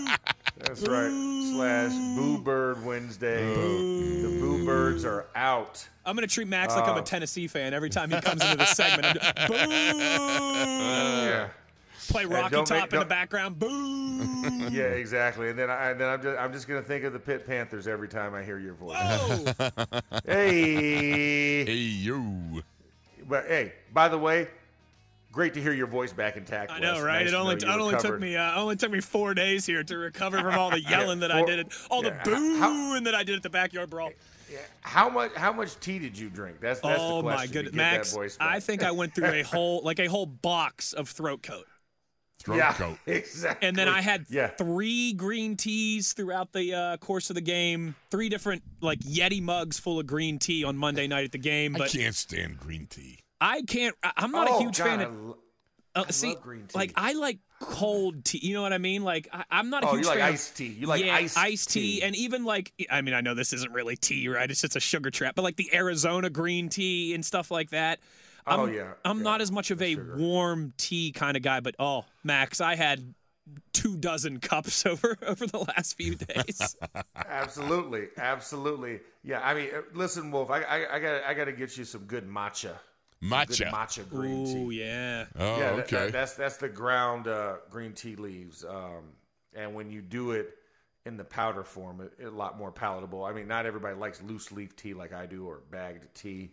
[0.57, 1.09] that's right.
[1.55, 3.43] Slash Boo Bird Wednesday.
[3.53, 5.85] The Boo Birds are out.
[6.05, 7.03] I'm gonna treat Max like I'm a Oh.
[7.03, 9.05] Tennessee fan every time he comes into this segment.
[9.07, 9.99] I'm just, Boo.
[9.99, 11.49] Yeah,
[12.09, 13.59] Play Rocky don't make- Top in the background.
[13.59, 14.67] Boom.
[14.71, 15.49] yeah, exactly.
[15.49, 17.87] And then I and then I'm just I'm just gonna think of the Pitt Panthers
[17.87, 18.97] every time I hear your voice.
[18.97, 19.73] Whoa.
[20.25, 22.63] Hey, Hey, you.
[23.27, 24.47] but hey, by the way,
[25.31, 26.71] great to hear your voice back intact.
[26.71, 27.01] I know, Wes.
[27.03, 27.23] right?
[27.23, 29.83] Nice it only know it only took me uh, only took me four days here
[29.83, 32.99] to recover from all the yelling that I did, it, all yeah, the booing how-
[33.01, 34.11] that I did at the backyard brawl.
[34.81, 35.33] How much?
[35.33, 36.57] How much tea did you drink?
[36.61, 37.39] That's that's oh the question.
[37.39, 38.37] my to goodness, Max!
[38.39, 41.65] I think I went through a whole like a whole box of throat coat.
[42.43, 42.97] Throat yeah, coat.
[43.05, 43.67] exactly.
[43.67, 44.47] And then I had yeah.
[44.47, 47.95] three green teas throughout the uh, course of the game.
[48.11, 51.73] Three different like Yeti mugs full of green tea on Monday night at the game.
[51.73, 53.19] But I can't stand green tea.
[53.39, 53.95] I can't.
[54.03, 55.15] I- I'm not Oh, a huge God, fan I of.
[55.15, 55.37] lo-
[55.95, 56.77] Uh, I see, love green tea.
[56.77, 58.39] like I like cold tea.
[58.41, 59.03] You know what I mean?
[59.03, 60.67] Like I, I'm not a Oh, huge you like fan of- iced tea.
[60.67, 61.99] You like yeah, iced tea.
[61.99, 62.03] tea.
[62.03, 64.49] and even like I mean I know this isn't really tea, right?
[64.49, 67.99] It's just a sugar trap, but like the Arizona green tea and stuff like that.
[68.45, 70.15] I'm, Oh, yeah, I'm yeah, not as much of a sugar.
[70.17, 73.13] warm tea kind of guy, but oh, Max, I had
[73.73, 76.75] two dozen cups over over the last few days.
[77.15, 78.99] absolutely, absolutely.
[79.23, 80.49] Yeah, I mean, uh, listen, Wolf.
[80.49, 82.73] I I, I got I got to get you some good matcha.
[83.21, 83.71] Good Matcha.
[83.71, 84.57] matcha green tea.
[84.65, 85.25] Ooh, yeah.
[85.39, 85.95] Oh, yeah, that- okay.
[85.97, 89.13] that- that's that's the ground uh, green tea leaves, um,
[89.55, 90.55] and when you do it
[91.05, 93.23] in the powder form, it, it a lot more palatable.
[93.23, 96.51] I mean, not everybody likes loose leaf tea like I do, or bagged tea.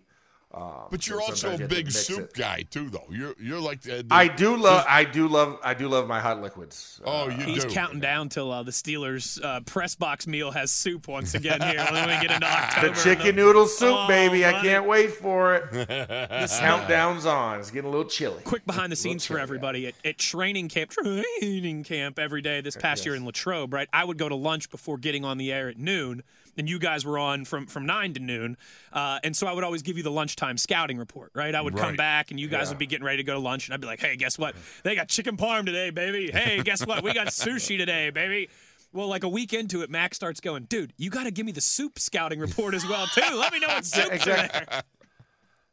[0.53, 2.35] Um, but you're so also a you have to big soup it.
[2.35, 3.07] guy too, though.
[3.09, 6.19] You're you're like the, the- I do love, I do love, I do love my
[6.19, 7.01] hot liquids.
[7.05, 7.71] Oh, Uh, you He's do.
[7.71, 11.87] counting down till uh, the Steelers uh, press box meal has soup once again here.
[11.93, 12.89] Let me get into October.
[12.95, 14.45] the chicken noodle soup, Oh, baby.
[14.45, 15.71] I can't wait for it.
[15.71, 17.61] The Countdown's on.
[17.61, 18.43] It's getting a little chilly.
[18.43, 22.77] quick behind the scenes for everybody at, at training camp training camp every day this
[22.77, 25.69] past year in latrobe right i would go to lunch before getting on the air
[25.69, 26.23] at noon
[26.61, 28.57] and you guys were on from from 9 to noon
[28.93, 31.75] uh, and so i would always give you the lunchtime scouting report right i would
[31.75, 32.69] come back and you guys Yeah.
[32.73, 34.55] would be getting ready to go to lunch and i'd be like hey guess what
[34.85, 38.49] they got chicken parm today baby hey guess what we got sushi today baby
[38.93, 41.53] well, like a week into it, Max starts going, dude, you got to give me
[41.53, 43.21] the soup scouting report as well, too.
[43.37, 44.67] Let me know what soups exactly.
[44.69, 44.83] there.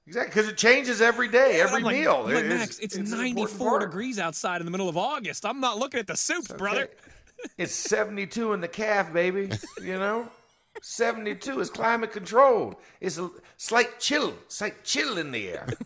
[0.06, 2.26] Exactly, because it changes every day, every I'm like, meal.
[2.26, 5.48] Like, It is- Max, it's, important 94 degrees outside in the middle of August.
[5.48, 6.84] I'm not looking at the soups, brother.
[6.84, 7.52] Okay.
[7.58, 9.50] It's 72 in the calf, baby.
[9.82, 10.30] You know?
[10.82, 12.76] 72 is climate controlled.
[13.02, 15.68] It's a slight chill, slight chill in the air.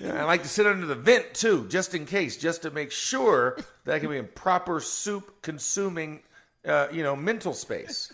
[0.00, 2.92] Yeah, I like to sit under the vent too, just in case, just to make
[2.92, 6.20] sure that I can be in proper soup consuming,
[6.66, 8.12] uh, you know, mental space.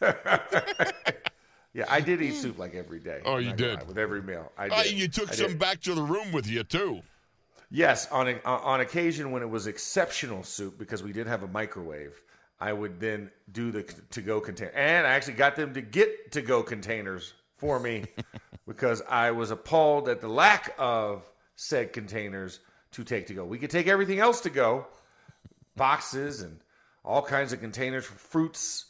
[1.72, 3.20] yeah, I did eat soup like every day.
[3.24, 3.78] Oh, you did?
[3.78, 4.50] lie, with every meal.
[4.58, 4.78] I did.
[4.78, 5.58] Uh, you took I some did.
[5.60, 7.02] back to the room with you too.
[7.70, 11.48] Yes, on a, on occasion when it was exceptional soup because we did have a
[11.48, 12.20] microwave,
[12.62, 16.30] I would then do the to go container, and I actually got them to get
[16.30, 18.04] to go containers for me
[18.68, 22.60] because I was appalled at the lack of said containers
[22.92, 23.44] to take to go.
[23.44, 24.86] We could take everything else to go,
[25.74, 26.60] boxes and
[27.04, 28.84] all kinds of containers for fruits,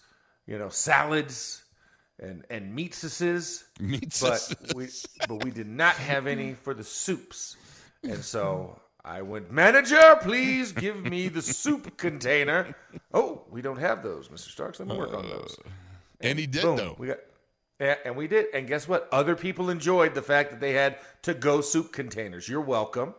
[0.47, 1.65] you know, salads
[2.19, 4.89] and and meatses Meat but we
[5.27, 7.57] but we did not have any for the soups,
[8.03, 12.77] and so I went, manager, please give me the soup container.
[13.12, 14.79] Oh, we don't have those, Mister Starks.
[14.79, 15.57] Let me work on those.
[16.21, 16.95] and he did Boom, though.
[16.99, 17.19] we got.
[17.81, 18.47] Yeah, and we did.
[18.55, 19.09] And guess what?
[19.11, 22.49] Other people enjoyed the fact that they had to go soup containers.
[22.49, 23.15] You're welcome.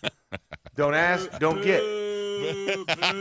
[0.76, 1.80] don't ask, don't get.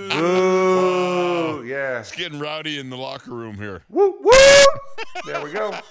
[0.10, 1.64] Boo!
[1.66, 2.00] Yeah.
[2.00, 3.84] It's getting rowdy in the locker room here.
[3.90, 4.34] Woo woo!
[5.26, 5.74] There we go.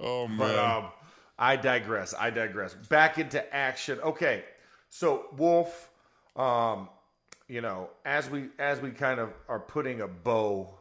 [0.00, 0.38] Oh man.
[0.38, 0.84] But um,
[1.38, 2.14] I digress.
[2.18, 2.74] I digress.
[2.74, 4.00] Back into action.
[4.00, 4.44] Okay,
[4.88, 5.90] so Wolf,
[6.36, 6.88] um,
[7.48, 10.74] you know, as we as we kind of are putting a bow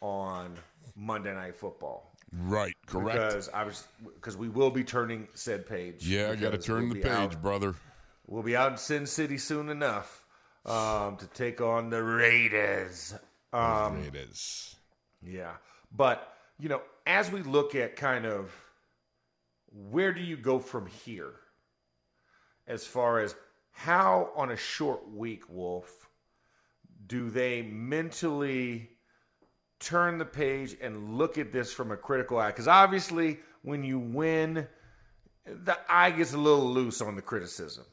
[0.00, 0.56] on
[0.96, 2.74] Monday Night Football, right.
[2.86, 3.16] Correct.
[3.18, 6.06] because I was because we will be turning said page.
[6.06, 7.74] yeah, I got to turn we'll the page, out- brother.
[8.26, 10.24] We'll be out in Sin City soon enough
[10.64, 13.12] um, to take on the Raiders.
[13.52, 14.76] Um, is.
[15.20, 15.52] Yeah.
[15.90, 18.54] But, you know, as we look at kind of
[19.72, 21.34] where do you go from here
[22.66, 23.34] as far as
[23.72, 26.08] how on a short week, Wolf,
[27.06, 28.90] do they mentally
[29.78, 32.48] turn the page and look at this from a critical eye?
[32.48, 34.66] Because obviously, when you win,
[35.44, 37.84] the eye gets a little loose on the criticism.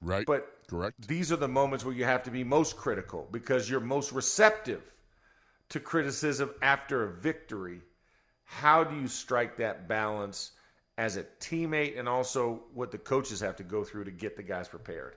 [0.00, 0.26] Right.
[0.26, 1.08] But correct.
[1.08, 4.92] these are the moments where you have to be most critical because you're most receptive
[5.70, 7.80] to criticism after a victory.
[8.44, 10.52] How do you strike that balance
[10.96, 14.42] as a teammate and also what the coaches have to go through to get the
[14.42, 15.16] guys prepared?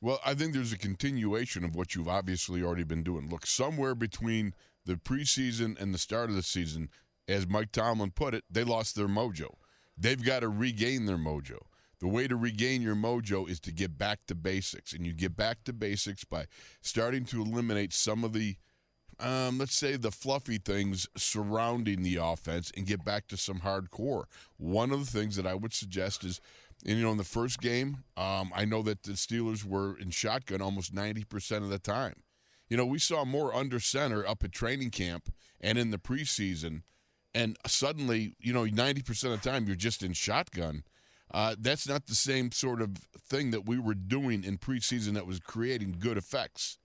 [0.00, 3.28] Well, I think there's a continuation of what you've obviously already been doing.
[3.30, 6.90] Look, somewhere between the preseason and the start of the season,
[7.26, 9.54] as Mike Tomlin put it, they lost their mojo.
[9.96, 11.58] They've got to regain their mojo.
[11.98, 15.34] The way to regain your mojo is to get back to basics, and you get
[15.34, 16.44] back to basics by
[16.82, 18.56] starting to eliminate some of the,
[19.20, 24.24] um, let's say, the fluffy things surrounding the offense, and get back to some hardcore.
[24.56, 26.40] One of the things that I would suggest is,
[26.84, 30.10] and, you know, in the first game, um, I know that the Steelers were in
[30.10, 32.22] shotgun almost ninety percent of the time.
[32.68, 36.82] You know, we saw more under center up at training camp and in the preseason,
[37.34, 40.82] and suddenly, you know, ninety percent of the time you're just in shotgun.
[41.32, 45.26] Uh, that's not the same sort of thing that we were doing in preseason that
[45.26, 46.78] was creating good effects.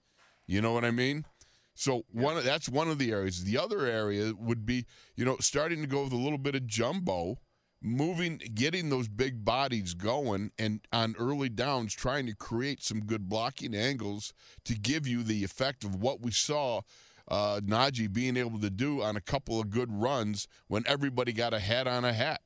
[0.48, 1.26] You know what I mean?
[1.74, 3.44] So one that's one of the areas.
[3.44, 6.68] The other area would be, you know, starting to go with a little bit of
[6.68, 7.38] jumbo,
[7.82, 13.30] moving, getting those big bodies going, and on early downs, trying to create some good
[13.30, 14.34] blocking angles
[14.66, 16.82] to give you the effect of what we saw
[17.28, 21.54] uh, Najee being able to do on a couple of good runs when everybody got
[21.54, 22.42] a hat on a hat.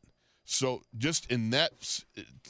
[0.46, 1.72] So just in that,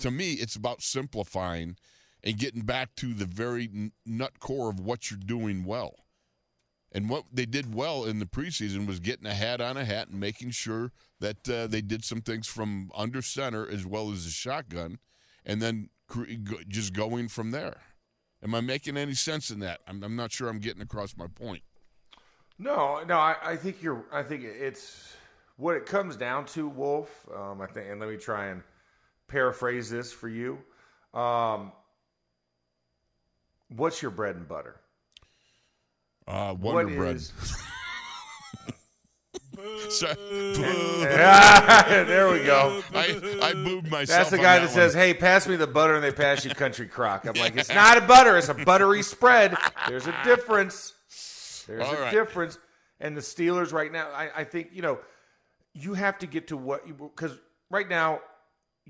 [0.01, 1.77] to me, it's about simplifying
[2.23, 6.04] and getting back to the very nut core of what you're doing well.
[6.95, 10.07] And what they did well in the preseason was getting a hat on a hat
[10.07, 14.23] and making sure that uh, they did some things from under center as well as
[14.23, 14.99] the shotgun,
[15.45, 15.89] and then
[16.69, 17.81] just going from there.
[18.41, 19.81] Am I making any sense in that?
[19.89, 21.63] I'm, I'm not sure I'm getting across my point.
[22.57, 24.05] No, no, I, I think you're.
[24.13, 25.17] I think it's
[25.57, 27.27] what it comes down to, Wolf.
[27.35, 28.63] Um, I think, and let me try and
[29.27, 30.59] paraphrase this for you.
[31.13, 31.73] Um,
[33.67, 34.79] what's your bread and butter?
[36.27, 37.15] Uh, Wonder What Bread.
[37.17, 37.31] is-
[39.89, 40.15] Sorry.
[41.05, 42.81] there we go.
[42.93, 44.07] I, I booed myself.
[44.07, 46.51] That's the guy that, that says, "Hey, pass me the butter," and they pass you
[46.51, 47.25] country crock.
[47.25, 49.55] I'm like, it's not a butter; it's a buttery spread.
[49.87, 50.93] There's a difference.
[51.67, 52.11] There's All a right.
[52.11, 52.57] difference.
[52.99, 54.99] And the Steelers right now, I, I think you know,
[55.73, 57.37] you have to get to what because
[57.69, 58.19] right now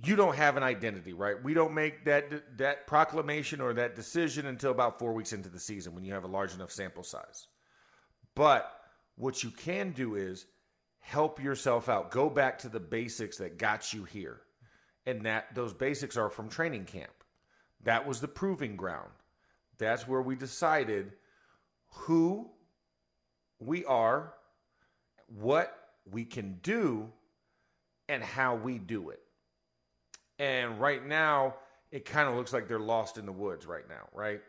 [0.03, 1.41] you don't have an identity, right?
[1.41, 5.59] We don't make that that proclamation or that decision until about four weeks into the
[5.59, 7.47] season when you have a large enough sample size.
[8.35, 8.69] But
[9.15, 10.45] what you can do is
[10.99, 12.11] help yourself out.
[12.11, 14.41] Go back to the basics that got you here.
[15.05, 17.13] And that those basics are from training camp.
[17.83, 19.11] That was the proving ground.
[19.77, 21.11] That's where we decided
[21.91, 22.49] who
[23.59, 24.33] we are
[25.27, 25.75] what
[26.09, 27.09] we can do
[28.07, 29.19] and how we do it.
[30.39, 31.55] And right now,
[31.91, 34.41] it kind of looks like they're lost in the woods right now, right?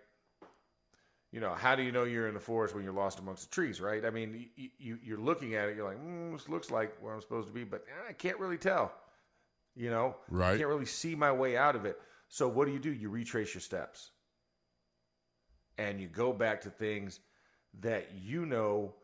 [1.32, 3.54] You know, how do you know you're in the forest when you're lost amongst the
[3.54, 4.04] trees, right?
[4.04, 7.12] I mean, you, you, you're looking at it, you're like, mm, this looks like where
[7.12, 8.92] I'm supposed to be, but I can't really tell.
[9.74, 10.54] You know, right?
[10.54, 12.00] I can't really see my way out of it.
[12.28, 12.90] So what do you do?
[12.90, 14.10] You retrace your steps,
[15.76, 17.20] and you go back to things
[17.80, 18.94] that you know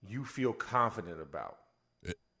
[0.00, 1.58] you feel confident about.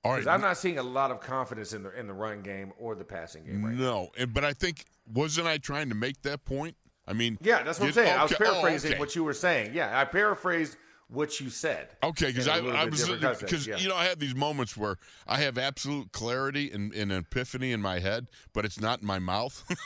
[0.04, 0.34] All Because right.
[0.34, 3.04] I'm not seeing a lot of confidence in the in the run game or the
[3.04, 3.80] passing game right now.
[3.82, 6.76] no, and- but I think wasn't I trying to make that point?
[7.06, 8.18] I mean, Yeah, that's what I'm did- saying.
[8.18, 9.00] I was okay, oh, paraphrasing okay.
[9.00, 9.72] what you were saying.
[9.74, 10.76] Yeah, I paraphrased
[11.08, 11.88] what you said.
[12.02, 13.06] Okay, because I, I was
[13.40, 13.76] because yeah.
[13.76, 17.72] you know I have these moments where I have absolute clarity and, and an epiphany
[17.72, 19.64] in my head, but it's not in my mouth.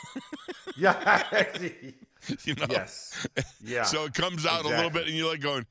[0.77, 1.25] Yeah.
[2.45, 2.67] you know.
[2.71, 3.27] yes.
[3.65, 3.83] Yeah.
[3.83, 5.67] So it comes out a little bit, and you're like going,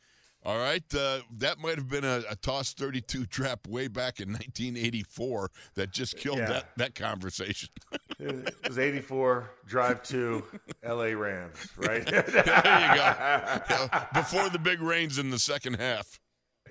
[0.47, 4.29] "All right, uh, that might have been a, a toss 32 trap way back in
[4.29, 6.47] 1984 that just killed Yeah.
[6.47, 7.69] that that conversation."
[8.19, 10.43] it was 84, drive to
[10.83, 12.05] LA Rams, right?
[12.05, 12.43] there you go.
[12.45, 16.19] Yeah, Before the big rains in the second half.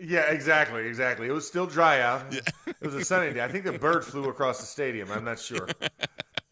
[0.00, 1.28] yeah, exactly, exactly.
[1.28, 2.34] It was still dry out.
[2.34, 3.44] It was a sunny day.
[3.44, 5.10] I think the bird flew across the stadium.
[5.12, 5.68] I'm not sure.
[5.80, 5.90] It's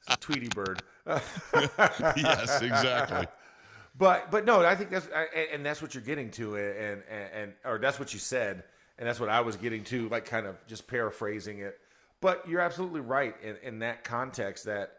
[0.09, 0.83] a Tweety bird.
[1.07, 3.27] yes, exactly.
[3.97, 7.31] But but no, I think that's I- and- that's what you're getting to, and and
[7.33, 8.65] and or that's what you said,
[8.99, 11.79] and that's what I was getting to, like kind of just paraphrasing it.
[12.21, 14.95] But you're absolutely right in, in that context that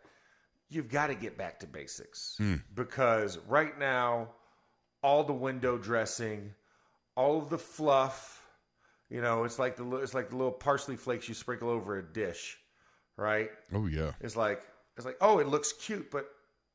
[0.69, 2.55] you've got to get back to basics hmm.
[2.73, 4.29] because right now,
[5.03, 6.53] all the window dressing,
[7.15, 8.41] all of the fluff,
[9.10, 12.03] you know, it's like the it's like the little parsley flakes you sprinkle over a
[12.03, 12.58] dish,
[13.17, 13.49] right?
[13.73, 14.12] Oh yeah.
[14.21, 14.62] It's like
[14.97, 16.27] it's like, oh, it looks cute, but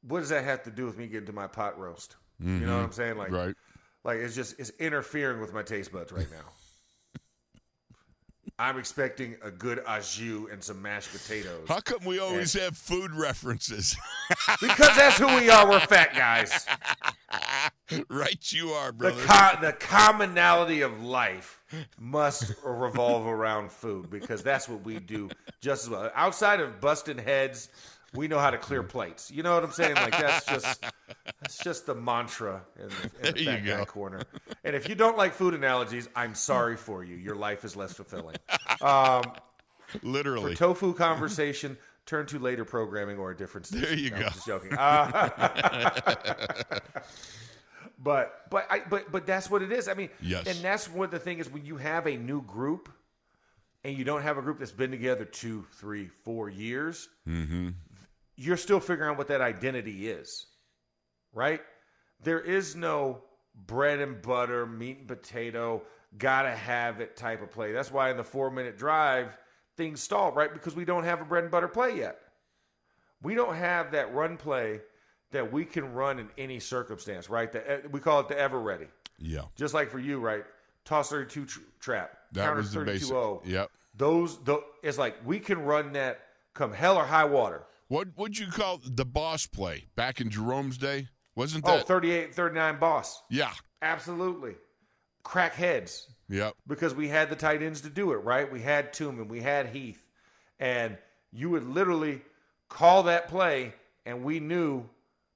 [0.03, 2.17] what does that have to do with me getting to my pot roast?
[2.43, 2.85] You know what mm-hmm.
[2.85, 3.17] I'm saying?
[3.19, 3.55] Like, Right.
[4.05, 7.21] like it's just it's interfering with my taste buds right now.
[8.59, 12.77] I'm expecting a good au jus and some mashed potatoes How come we always have
[12.77, 13.97] food references?
[14.61, 15.69] because that's who we are.
[15.69, 16.67] We're fat guys.
[18.09, 19.23] right, you are, The brother.
[19.23, 21.63] co- the commonality of life
[21.99, 26.11] must revolve around food because that's what we do just as well.
[26.15, 27.69] Outside of busting heads,
[28.15, 29.31] we know how to clear plates.
[29.31, 29.95] You know what I'm saying?
[29.95, 30.85] Like that's just
[31.41, 33.85] that's just the mantra in the, in the There you fat guy go.
[33.87, 34.23] corner.
[34.65, 37.17] And if you don't like food analogies, I'm sorry for you.
[37.17, 38.37] Your life is less fulfilling.
[38.81, 39.23] Um,
[40.03, 40.55] Literally.
[40.55, 43.85] for tofu conversation, turn to later programming or a different station.
[43.89, 44.29] There you No, I'm go.
[44.31, 44.73] just joking.
[44.77, 46.71] Uh,
[48.03, 49.89] but but I but but that's what it is.
[49.89, 50.47] I mean, Yes.
[50.47, 52.89] and that's what the thing is when you have a new group
[53.85, 57.71] and you don't have a group that's been together two, three, four years, mm-hmm.
[58.41, 60.47] You're still figuring out what that identity is,
[61.35, 61.61] right?
[62.23, 63.23] There is no
[63.67, 65.83] bread and butter, meat and potato,
[66.17, 67.73] gotta have it type of play.
[67.73, 69.37] That's why in the four minute drive,
[69.77, 70.51] things stall, right?
[70.51, 72.19] Because we don't have a bread and butter play yet.
[73.23, 74.81] We don't have that run play
[75.33, 77.53] that we can run in any circumstance, right?
[77.53, 78.87] The, eh, we call it the ever ready.
[79.19, 79.43] Yeah.
[79.55, 80.45] Just like for you, right?
[80.87, 82.17] Toss 32 tr- trap.
[82.33, 83.15] That counter was the basic.
[83.15, 83.43] 32-0.
[83.45, 83.71] Yep.
[83.95, 86.21] Those, tho- it's like we can run that
[86.55, 87.65] come hell or high water.
[87.91, 91.09] What would you call the boss play back in Jerome's day?
[91.35, 91.89] Wasn't Oh, that?
[91.89, 93.21] 38, 39 boss.
[93.29, 93.53] yeah.
[93.83, 94.55] Absolutely.
[95.25, 96.55] Crack heads Yep.
[96.69, 98.49] because we had the tight ends to do it, right?
[98.51, 100.07] We had Tuman, we had Heath.
[100.61, 100.99] And
[101.33, 102.23] you would literally
[102.69, 103.75] call that play,
[104.07, 104.89] and we knew,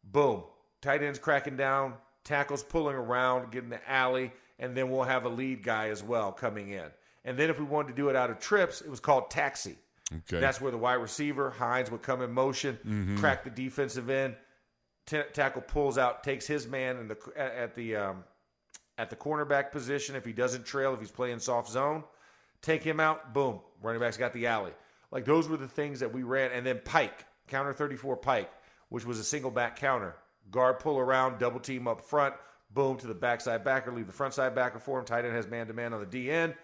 [0.04, 0.44] boom,
[0.80, 5.28] tight ends cracking down, tackles pulling around, getting the alley, and then we'll have a
[5.28, 6.86] lead guy as well coming in.
[7.24, 9.76] And then if we wanted to do it out of trips, it was called taxi.
[10.12, 10.40] Okay.
[10.40, 14.36] That's where the wide receiver, Hines, would come in motion, crack the defensive end.
[15.06, 18.24] T- tackle pulls out, takes his man in the at, at the um,
[18.96, 20.14] at the cornerback position.
[20.16, 22.04] If he doesn't trail, if he's playing soft zone,
[22.62, 23.35] take him out.
[23.35, 24.72] Boom, running back's got the alley.
[25.10, 26.52] Like those were the things that we ran.
[26.52, 28.50] And then Pike, counter thirty four Pike,
[28.88, 30.16] which was a single back counter.
[30.50, 32.35] Guard pull around, double team up front.
[32.70, 35.04] Boom to the backside backer, leave the front side backer for him.
[35.04, 36.54] Tight end has man to man on the D end.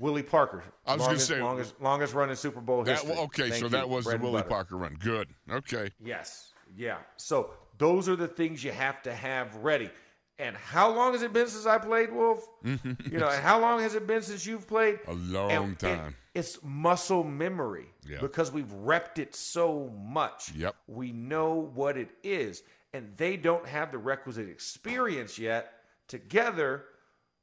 [0.00, 0.64] Willie Parker.
[0.86, 3.16] I was gonna longest, say- longest longest running Super Bowl That, history.
[3.16, 3.68] okay, Thank so you.
[3.70, 4.48] that was Bread the and Willie butter.
[4.48, 4.96] Parker run.
[4.98, 5.28] Good.
[5.50, 5.90] Okay.
[6.02, 6.52] Yes.
[6.76, 6.98] Yeah.
[7.16, 9.90] So those are the things you have to have ready.
[10.38, 12.48] And how long has it been since I played Wolf?
[12.64, 12.78] you
[13.18, 14.98] know, and how long has it been since you've played?
[15.06, 16.16] A long And- and time.
[16.34, 18.20] it's muscle memory Yeah.
[18.20, 20.52] because we've repped it so much.
[20.54, 20.76] Yep.
[20.86, 22.62] We know what it is.
[22.94, 25.74] And they don't have the requisite experience yet
[26.08, 26.86] together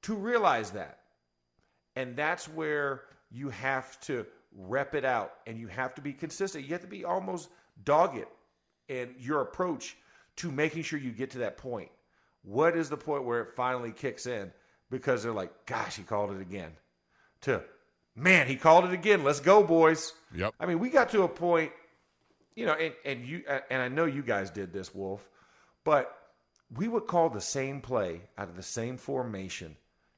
[0.01, 0.99] to realize that.
[1.97, 6.63] And that's where you have to rep it out and you have to be consistent.
[6.63, 7.49] You have to be almost
[7.83, 8.23] dogged
[8.87, 9.97] in your approach
[10.35, 11.89] to making sure you get to that point.
[12.43, 14.51] What is the point where it finally kicks in?
[14.91, 16.71] Because they're like, gosh, he called it again.
[17.41, 17.63] to,
[18.15, 19.23] man, he called it again.
[19.23, 20.13] Let's go, boys.
[20.35, 20.53] Yep.
[20.59, 21.71] I mean, we got to a point,
[22.55, 25.27] you know, and, and you uh, and I know you guys did this, Wolf,
[25.83, 26.15] but
[26.75, 29.77] we would call the same play out of the same formation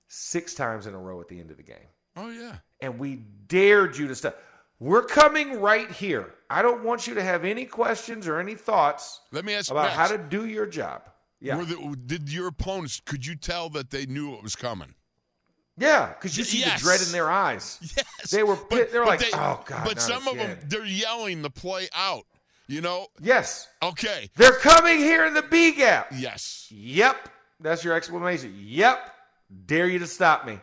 [0.10, 1.78] six times in a row at the end of the game.
[2.18, 2.58] Oh yeah.
[2.82, 4.38] And we dared you to stop.
[4.80, 6.34] We're coming right here.
[6.50, 9.92] I don't want you to have any questions or any thoughts Let me ask about
[9.92, 11.04] how to do your job.
[11.42, 11.58] Yeah.
[11.58, 13.02] were the, did your opponents?
[13.06, 14.94] Could you tell that they knew it was coming?
[15.78, 16.82] Yeah, because you see Yes.
[16.82, 17.78] the dread in their eyes.
[17.96, 18.32] Yes.
[18.32, 21.42] They were pit- they were like, they- "Oh, God, But some of them, they're yelling
[21.42, 22.26] the play out.
[22.68, 23.08] You know.
[23.22, 23.68] Yes.
[23.82, 24.30] Okay.
[24.36, 26.12] They're coming here in the B gap.
[26.16, 26.68] Yes.
[26.70, 27.30] Yep.
[27.62, 28.56] That's your explanation.
[28.60, 29.12] Yep.
[29.66, 30.60] Dare you to stop me.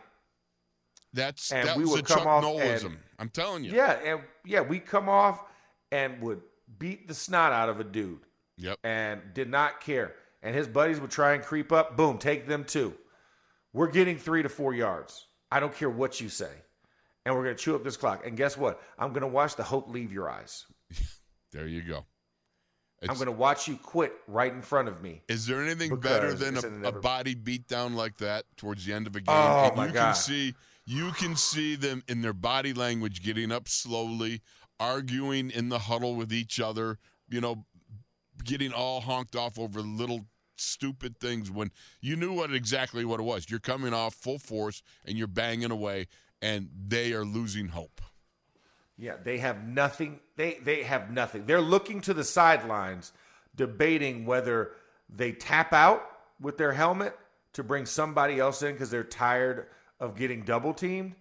[1.13, 3.71] That's And that we would come Chuck off and- I'm telling you.
[3.71, 5.41] Yeah, and yeah, we come off
[5.91, 6.41] and would
[6.77, 8.19] beat the snot out of a dude
[8.57, 8.79] Yep.
[8.83, 10.13] and did not care.
[10.43, 11.97] And his buddies would try and creep up.
[11.97, 12.93] Boom, take them too.
[13.73, 15.25] We're getting three to four yards.
[15.51, 16.51] I don't care what you say.
[17.25, 18.25] And we're going to chew up this clock.
[18.25, 18.81] And guess what?
[18.99, 20.65] I'm going to watch the hope leave your eyes.
[21.53, 22.05] There you go.
[23.03, 25.21] I'm going to watch you quit right in front of me.
[25.27, 29.07] Is there anything better than a, a body beat down like that towards the end
[29.07, 29.25] of a game?
[29.27, 30.13] Oh, and my you God.
[30.13, 34.41] can see you can see them in their body language getting up slowly,
[34.79, 36.97] arguing in the huddle with each other,
[37.29, 37.65] you know,
[38.43, 40.21] getting all honked off over little
[40.55, 41.71] stupid things when
[42.01, 43.49] you knew what exactly what it was.
[43.49, 46.07] You're coming off full force and you're banging away
[46.41, 48.01] and they are losing hope.
[48.97, 50.19] Yeah, they have nothing.
[50.35, 51.45] They they have nothing.
[51.45, 53.11] They're looking to the sidelines,
[53.55, 54.71] debating whether
[55.09, 56.03] they tap out
[56.41, 57.17] with their helmet
[57.53, 59.67] to bring somebody else in because they're tired
[59.99, 61.15] of getting double teamed,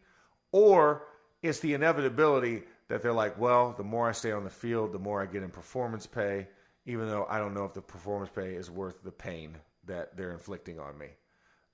[0.53, 1.05] or
[1.43, 4.99] it's the inevitability that they're like, well, the more I stay on the field, the
[4.99, 6.49] more I get in performance pay,
[6.85, 9.57] even though I don't know if the performance pay is worth the pain
[9.87, 11.09] that they're inflicting on me.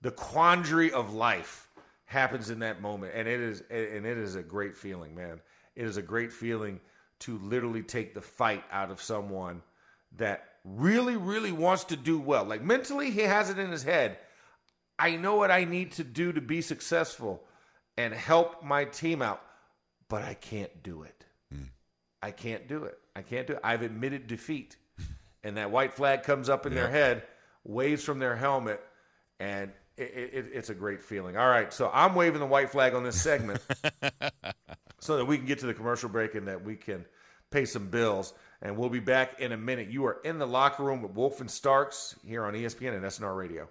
[0.00, 1.68] The quandary of life
[2.06, 5.40] happens in that moment, and it is and it is a great feeling, man.
[5.74, 6.80] It is a great feeling
[7.20, 9.62] to literally take the fight out of someone
[10.16, 12.44] that really, really wants to do well.
[12.44, 14.18] Like mentally, he has it in his head.
[14.98, 17.42] I know what I need to do to be successful
[17.96, 19.42] and help my team out,
[20.08, 21.24] but I can't do it.
[21.52, 21.64] Hmm.
[22.22, 22.98] I can't do it.
[23.14, 23.60] I can't do it.
[23.64, 24.76] I've admitted defeat.
[25.44, 27.24] and that white flag comes up in their head,
[27.64, 28.80] waves from their helmet,
[29.40, 31.36] and it, it, it's a great feeling.
[31.36, 33.60] All right, so I'm waving the white flag on this segment
[35.02, 37.04] so that we can get to the commercial break and that we can
[37.50, 38.34] pay some bills.
[38.62, 39.88] And we'll be back in a minute.
[39.88, 43.36] You are in the locker room with Wolf and Starks here on ESPN and SNR
[43.36, 43.68] Radio.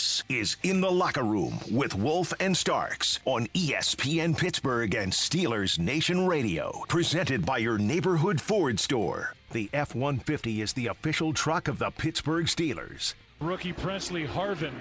[0.00, 5.78] This is In the Locker Room with Wolf and Starks on ESPN Pittsburgh and Steelers
[5.78, 6.84] Nation Radio.
[6.88, 9.34] Presented by your neighborhood Ford store.
[9.52, 13.12] The F 150 is the official truck of the Pittsburgh Steelers.
[13.40, 14.72] Rookie Pressley Harvin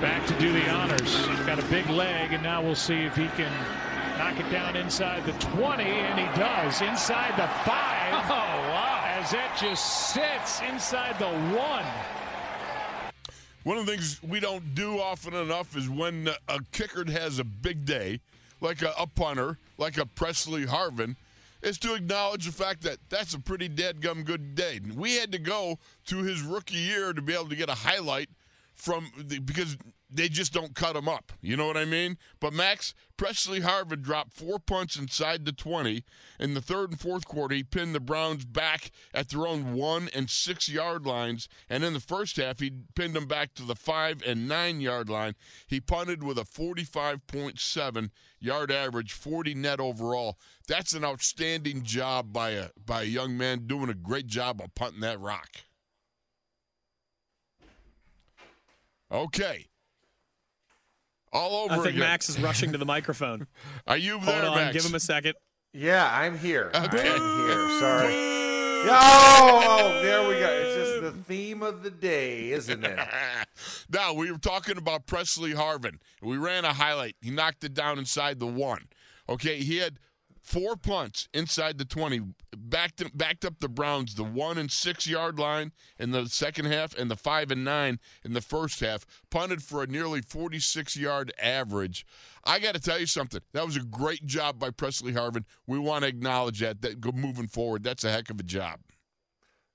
[0.00, 1.26] back to do the honors.
[1.26, 3.52] He's got a big leg, and now we'll see if he can
[4.16, 6.80] knock it down inside the 20, and he does.
[6.80, 7.68] Inside the 5.
[7.68, 9.04] Oh, wow.
[9.04, 12.21] As it just sits inside the 1.
[13.64, 17.44] One of the things we don't do often enough is when a kicker has a
[17.44, 18.20] big day,
[18.60, 21.14] like a, a punter, like a Pressley Harvin,
[21.62, 24.80] is to acknowledge the fact that that's a pretty dead gum good day.
[24.96, 28.30] We had to go to his rookie year to be able to get a highlight
[28.74, 29.76] from the, because
[30.14, 31.32] they just don't cut him up.
[31.40, 32.18] You know what I mean?
[32.40, 36.04] But Max Pressley Harvin dropped four punts inside the 20.
[36.40, 40.08] In the third and fourth quarter, he pinned the Browns back at their own one
[40.14, 41.48] and six yard lines.
[41.68, 45.08] And in the first half, he pinned them back to the five and nine yard
[45.08, 45.34] line.
[45.66, 48.10] He punted with a 45.7
[48.40, 50.38] yard average, 40 net overall.
[50.68, 54.74] That's an outstanding job by a by a young man doing a great job of
[54.74, 55.48] punting that rock.
[59.10, 59.66] Okay.
[61.32, 62.00] All over I think again.
[62.00, 63.46] Max is rushing to the microphone.
[63.86, 64.72] Are you Hold there, on, Max?
[64.74, 65.34] give him a second.
[65.72, 66.70] Yeah, I'm here.
[66.74, 67.10] Okay.
[67.10, 67.80] I'm here.
[67.80, 68.14] Sorry.
[68.84, 70.48] Oh, oh, there we go.
[70.50, 72.98] It's just the theme of the day, isn't it?
[73.88, 75.98] now we were talking about Pressley Harvin.
[76.20, 77.16] We ran a highlight.
[77.20, 78.88] He knocked it down inside the one.
[79.28, 79.98] Okay, he had
[80.42, 82.20] four punts inside the 20,
[82.56, 86.94] backed, backed up the Browns, the one and six yard line in the second half,
[86.96, 91.32] and the five and nine in the first half, punted for a nearly 46 yard
[91.40, 92.04] average.
[92.44, 93.40] I got to tell you something.
[93.52, 95.44] That was a great job by Pressley Harvin.
[95.66, 96.82] We want to acknowledge that.
[96.82, 98.80] That moving forward, that's a heck of a job.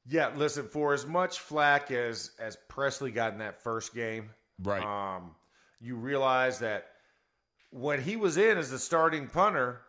[0.05, 0.67] Yeah, listen.
[0.67, 4.29] For as much flack as as Pressley got in that first game,
[4.61, 4.83] Right.
[4.83, 5.35] Um,
[5.79, 6.87] you realize that
[7.71, 9.81] when he was in as the starting punter,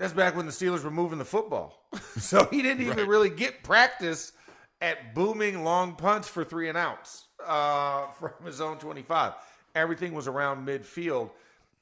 [0.00, 1.78] that's back when the Steelers were moving the football.
[2.18, 3.06] so he didn't even Right.
[3.06, 4.32] really get practice
[4.80, 9.34] at booming long punts for three and outs uh, from his own 25.
[9.74, 11.30] Everything was around midfield.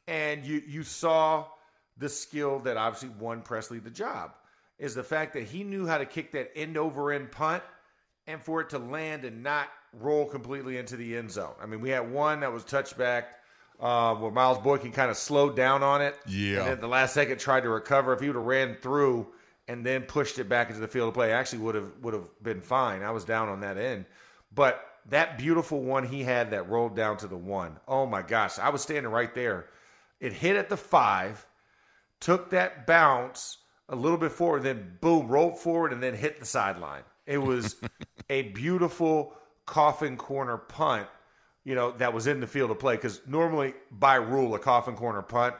[0.08, 1.46] And you, you saw
[1.96, 4.32] the skill that obviously won Pressley the job
[4.78, 7.62] is the fact that he knew how to kick that end over end punt
[8.26, 11.54] and for it to land and not roll completely into the end zone.
[11.62, 13.24] I mean, we had one that was touchback
[13.80, 16.16] uh, where Miles Boykin kind of slowed down on it.
[16.26, 16.60] Yeah.
[16.60, 18.12] And at the last second tried to recover.
[18.12, 19.26] If he would have ran through
[19.68, 22.28] and then pushed it back into the field of play, actually would have would have
[22.42, 23.02] been fine.
[23.02, 24.06] I was down on that end.
[24.54, 27.78] But that beautiful one he had that rolled down to the one.
[27.86, 28.58] Oh my gosh.
[28.58, 29.66] I was standing right there.
[30.20, 31.46] It hit at the five,
[32.20, 33.58] took that bounce
[33.88, 37.02] a little bit forward, then boom, rolled forward and then hit the sideline.
[37.26, 37.76] It was
[38.30, 39.34] a beautiful
[39.66, 41.06] coffin corner punt,
[41.68, 42.96] you know, that was in the field of play.
[42.96, 45.54] Because normally, by rule, a coffin corner punt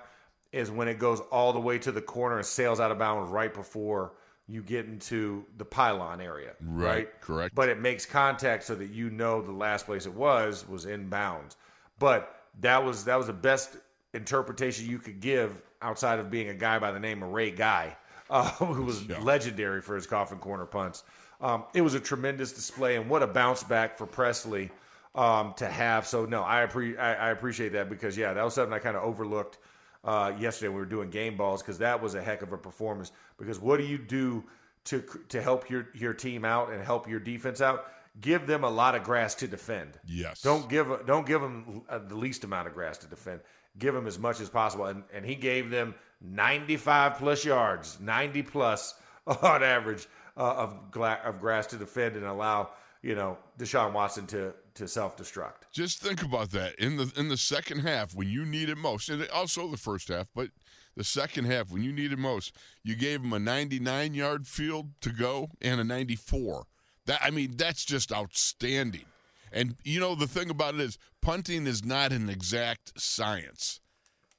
[0.53, 3.31] is when it goes all the way to the corner and sails out of bounds
[3.31, 4.15] right before
[4.47, 6.53] you get into the pylon area.
[6.63, 7.21] Right, Right.
[7.21, 7.55] correct.
[7.55, 11.11] But it makes contact so that you know the last place it was was in
[11.11, 11.59] bounds.
[11.99, 13.77] But that was that was the best
[14.15, 17.95] interpretation you could give outside of being a guy by the name of Ray Guy,
[18.31, 21.05] uh, who was legendary for his coffin corner punts.
[21.43, 24.71] Um, it was a tremendous display, and what a bounce back for Pressley
[25.19, 26.07] um, to have.
[26.07, 28.97] So no, I, appre- I, I appreciate that because yeah, that was something I kind
[28.97, 29.59] of overlooked
[30.05, 32.57] uh, yesterday when we were doing game balls because that was a heck of a
[32.57, 33.11] performance.
[33.37, 34.45] Because what do you do
[34.85, 37.87] to to help your your team out and help your defense out?
[38.21, 39.99] Give them a lot of grass to defend.
[40.07, 40.41] Yes.
[40.41, 43.41] Don't give don't give them uh, the least amount of grass to defend.
[43.77, 48.43] Give them as much as possible, and and he gave them 95 plus yards, 90
[48.43, 48.95] plus
[49.27, 50.07] on average
[50.37, 52.71] uh, of gla- of grass to defend and allow
[53.03, 55.67] you know Deshaun Watson to to self destruct.
[55.73, 59.09] Just think about that in the in the second half when you need it most,
[59.09, 60.49] and also the first half, but
[60.97, 64.91] the second half when you need it most, you gave him a 99 yard field
[65.01, 66.65] to go and a 94.
[67.07, 69.07] That I mean, that's just outstanding.
[69.53, 73.81] And you know the thing about it is punting is not an exact science.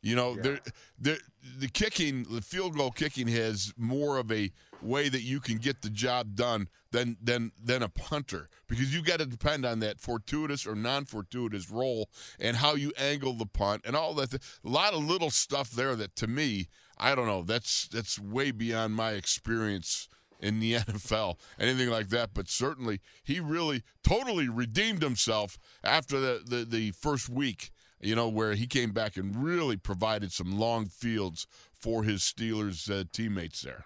[0.02, 0.60] You know, there,
[0.98, 1.18] there,
[1.58, 5.82] the kicking, the field goal kicking has more of a way that you can get
[5.82, 10.00] the job done than than than a punter because you've got to depend on that
[10.00, 14.34] fortuitous or non-fortuitous roll and how you angle the punt and all that.
[14.34, 17.44] A lot of little stuff there that to me, I don't know.
[17.44, 20.08] That's that's way beyond my experience
[20.40, 22.30] in the NFL, anything like that.
[22.34, 28.30] But certainly, he really totally redeemed himself after the the, the first week you know,
[28.30, 33.62] where he came back and really provided some long fields for his Steelers uh, teammates
[33.62, 33.86] there.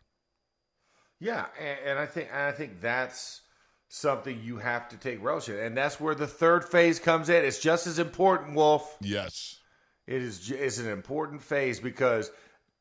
[1.19, 3.41] Yeah, and, and I think and I think that's
[3.87, 7.45] something you have to take relish in, and that's where the third phase comes in.
[7.45, 8.97] It's just as important, Wolf.
[9.01, 9.59] Yes.
[10.05, 12.31] It is it's an important phase because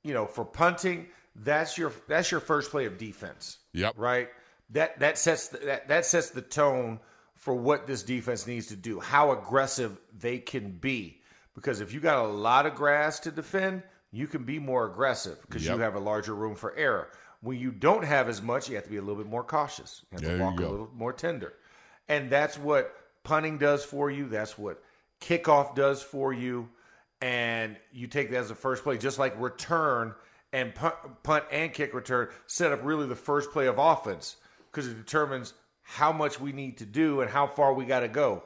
[0.03, 1.07] you know for punting,
[1.37, 3.59] that's your that's your first play of defense.
[3.74, 3.95] Yep.
[3.97, 4.28] Right.
[4.70, 6.99] That that sets the, that that sets the tone
[7.35, 11.21] for what this defense needs to do, how aggressive they can be.
[11.55, 15.40] Because if you got a lot of grass to defend, you can be more aggressive
[15.42, 15.76] because Yep.
[15.76, 17.11] you have a larger room for error.
[17.40, 20.03] When you don't have as much, you have to be a little bit more cautious.
[20.11, 21.55] You have There to walk a little more tender.
[22.09, 22.94] And that's what
[23.24, 24.28] punting does for you.
[24.28, 24.82] That's what
[25.20, 26.68] kickoff does for you.
[27.20, 30.14] And you take that as a first play, just like return
[30.53, 34.36] and punt, punt and kick return set up really the first play of offense
[34.70, 38.09] because it determines how much we need to do and how far we got to
[38.09, 38.42] go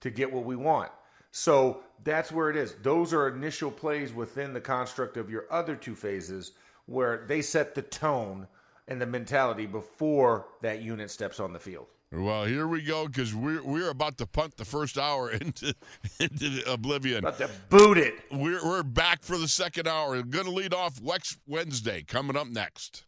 [0.00, 0.90] to get what we want.
[1.30, 2.74] So that's where it is.
[2.82, 6.52] Those are initial plays within the construct of your other two phases
[6.86, 8.46] where they set the tone
[8.88, 11.86] and the mentality before that unit steps on the field.
[12.10, 15.74] Well, here we go because we're we're about to punt the first hour into
[16.18, 17.18] into oblivion.
[17.18, 18.14] About to boot it.
[18.32, 20.22] We're we're back for the second hour.
[20.22, 23.04] Going to lead off Wex Wednesday coming up next.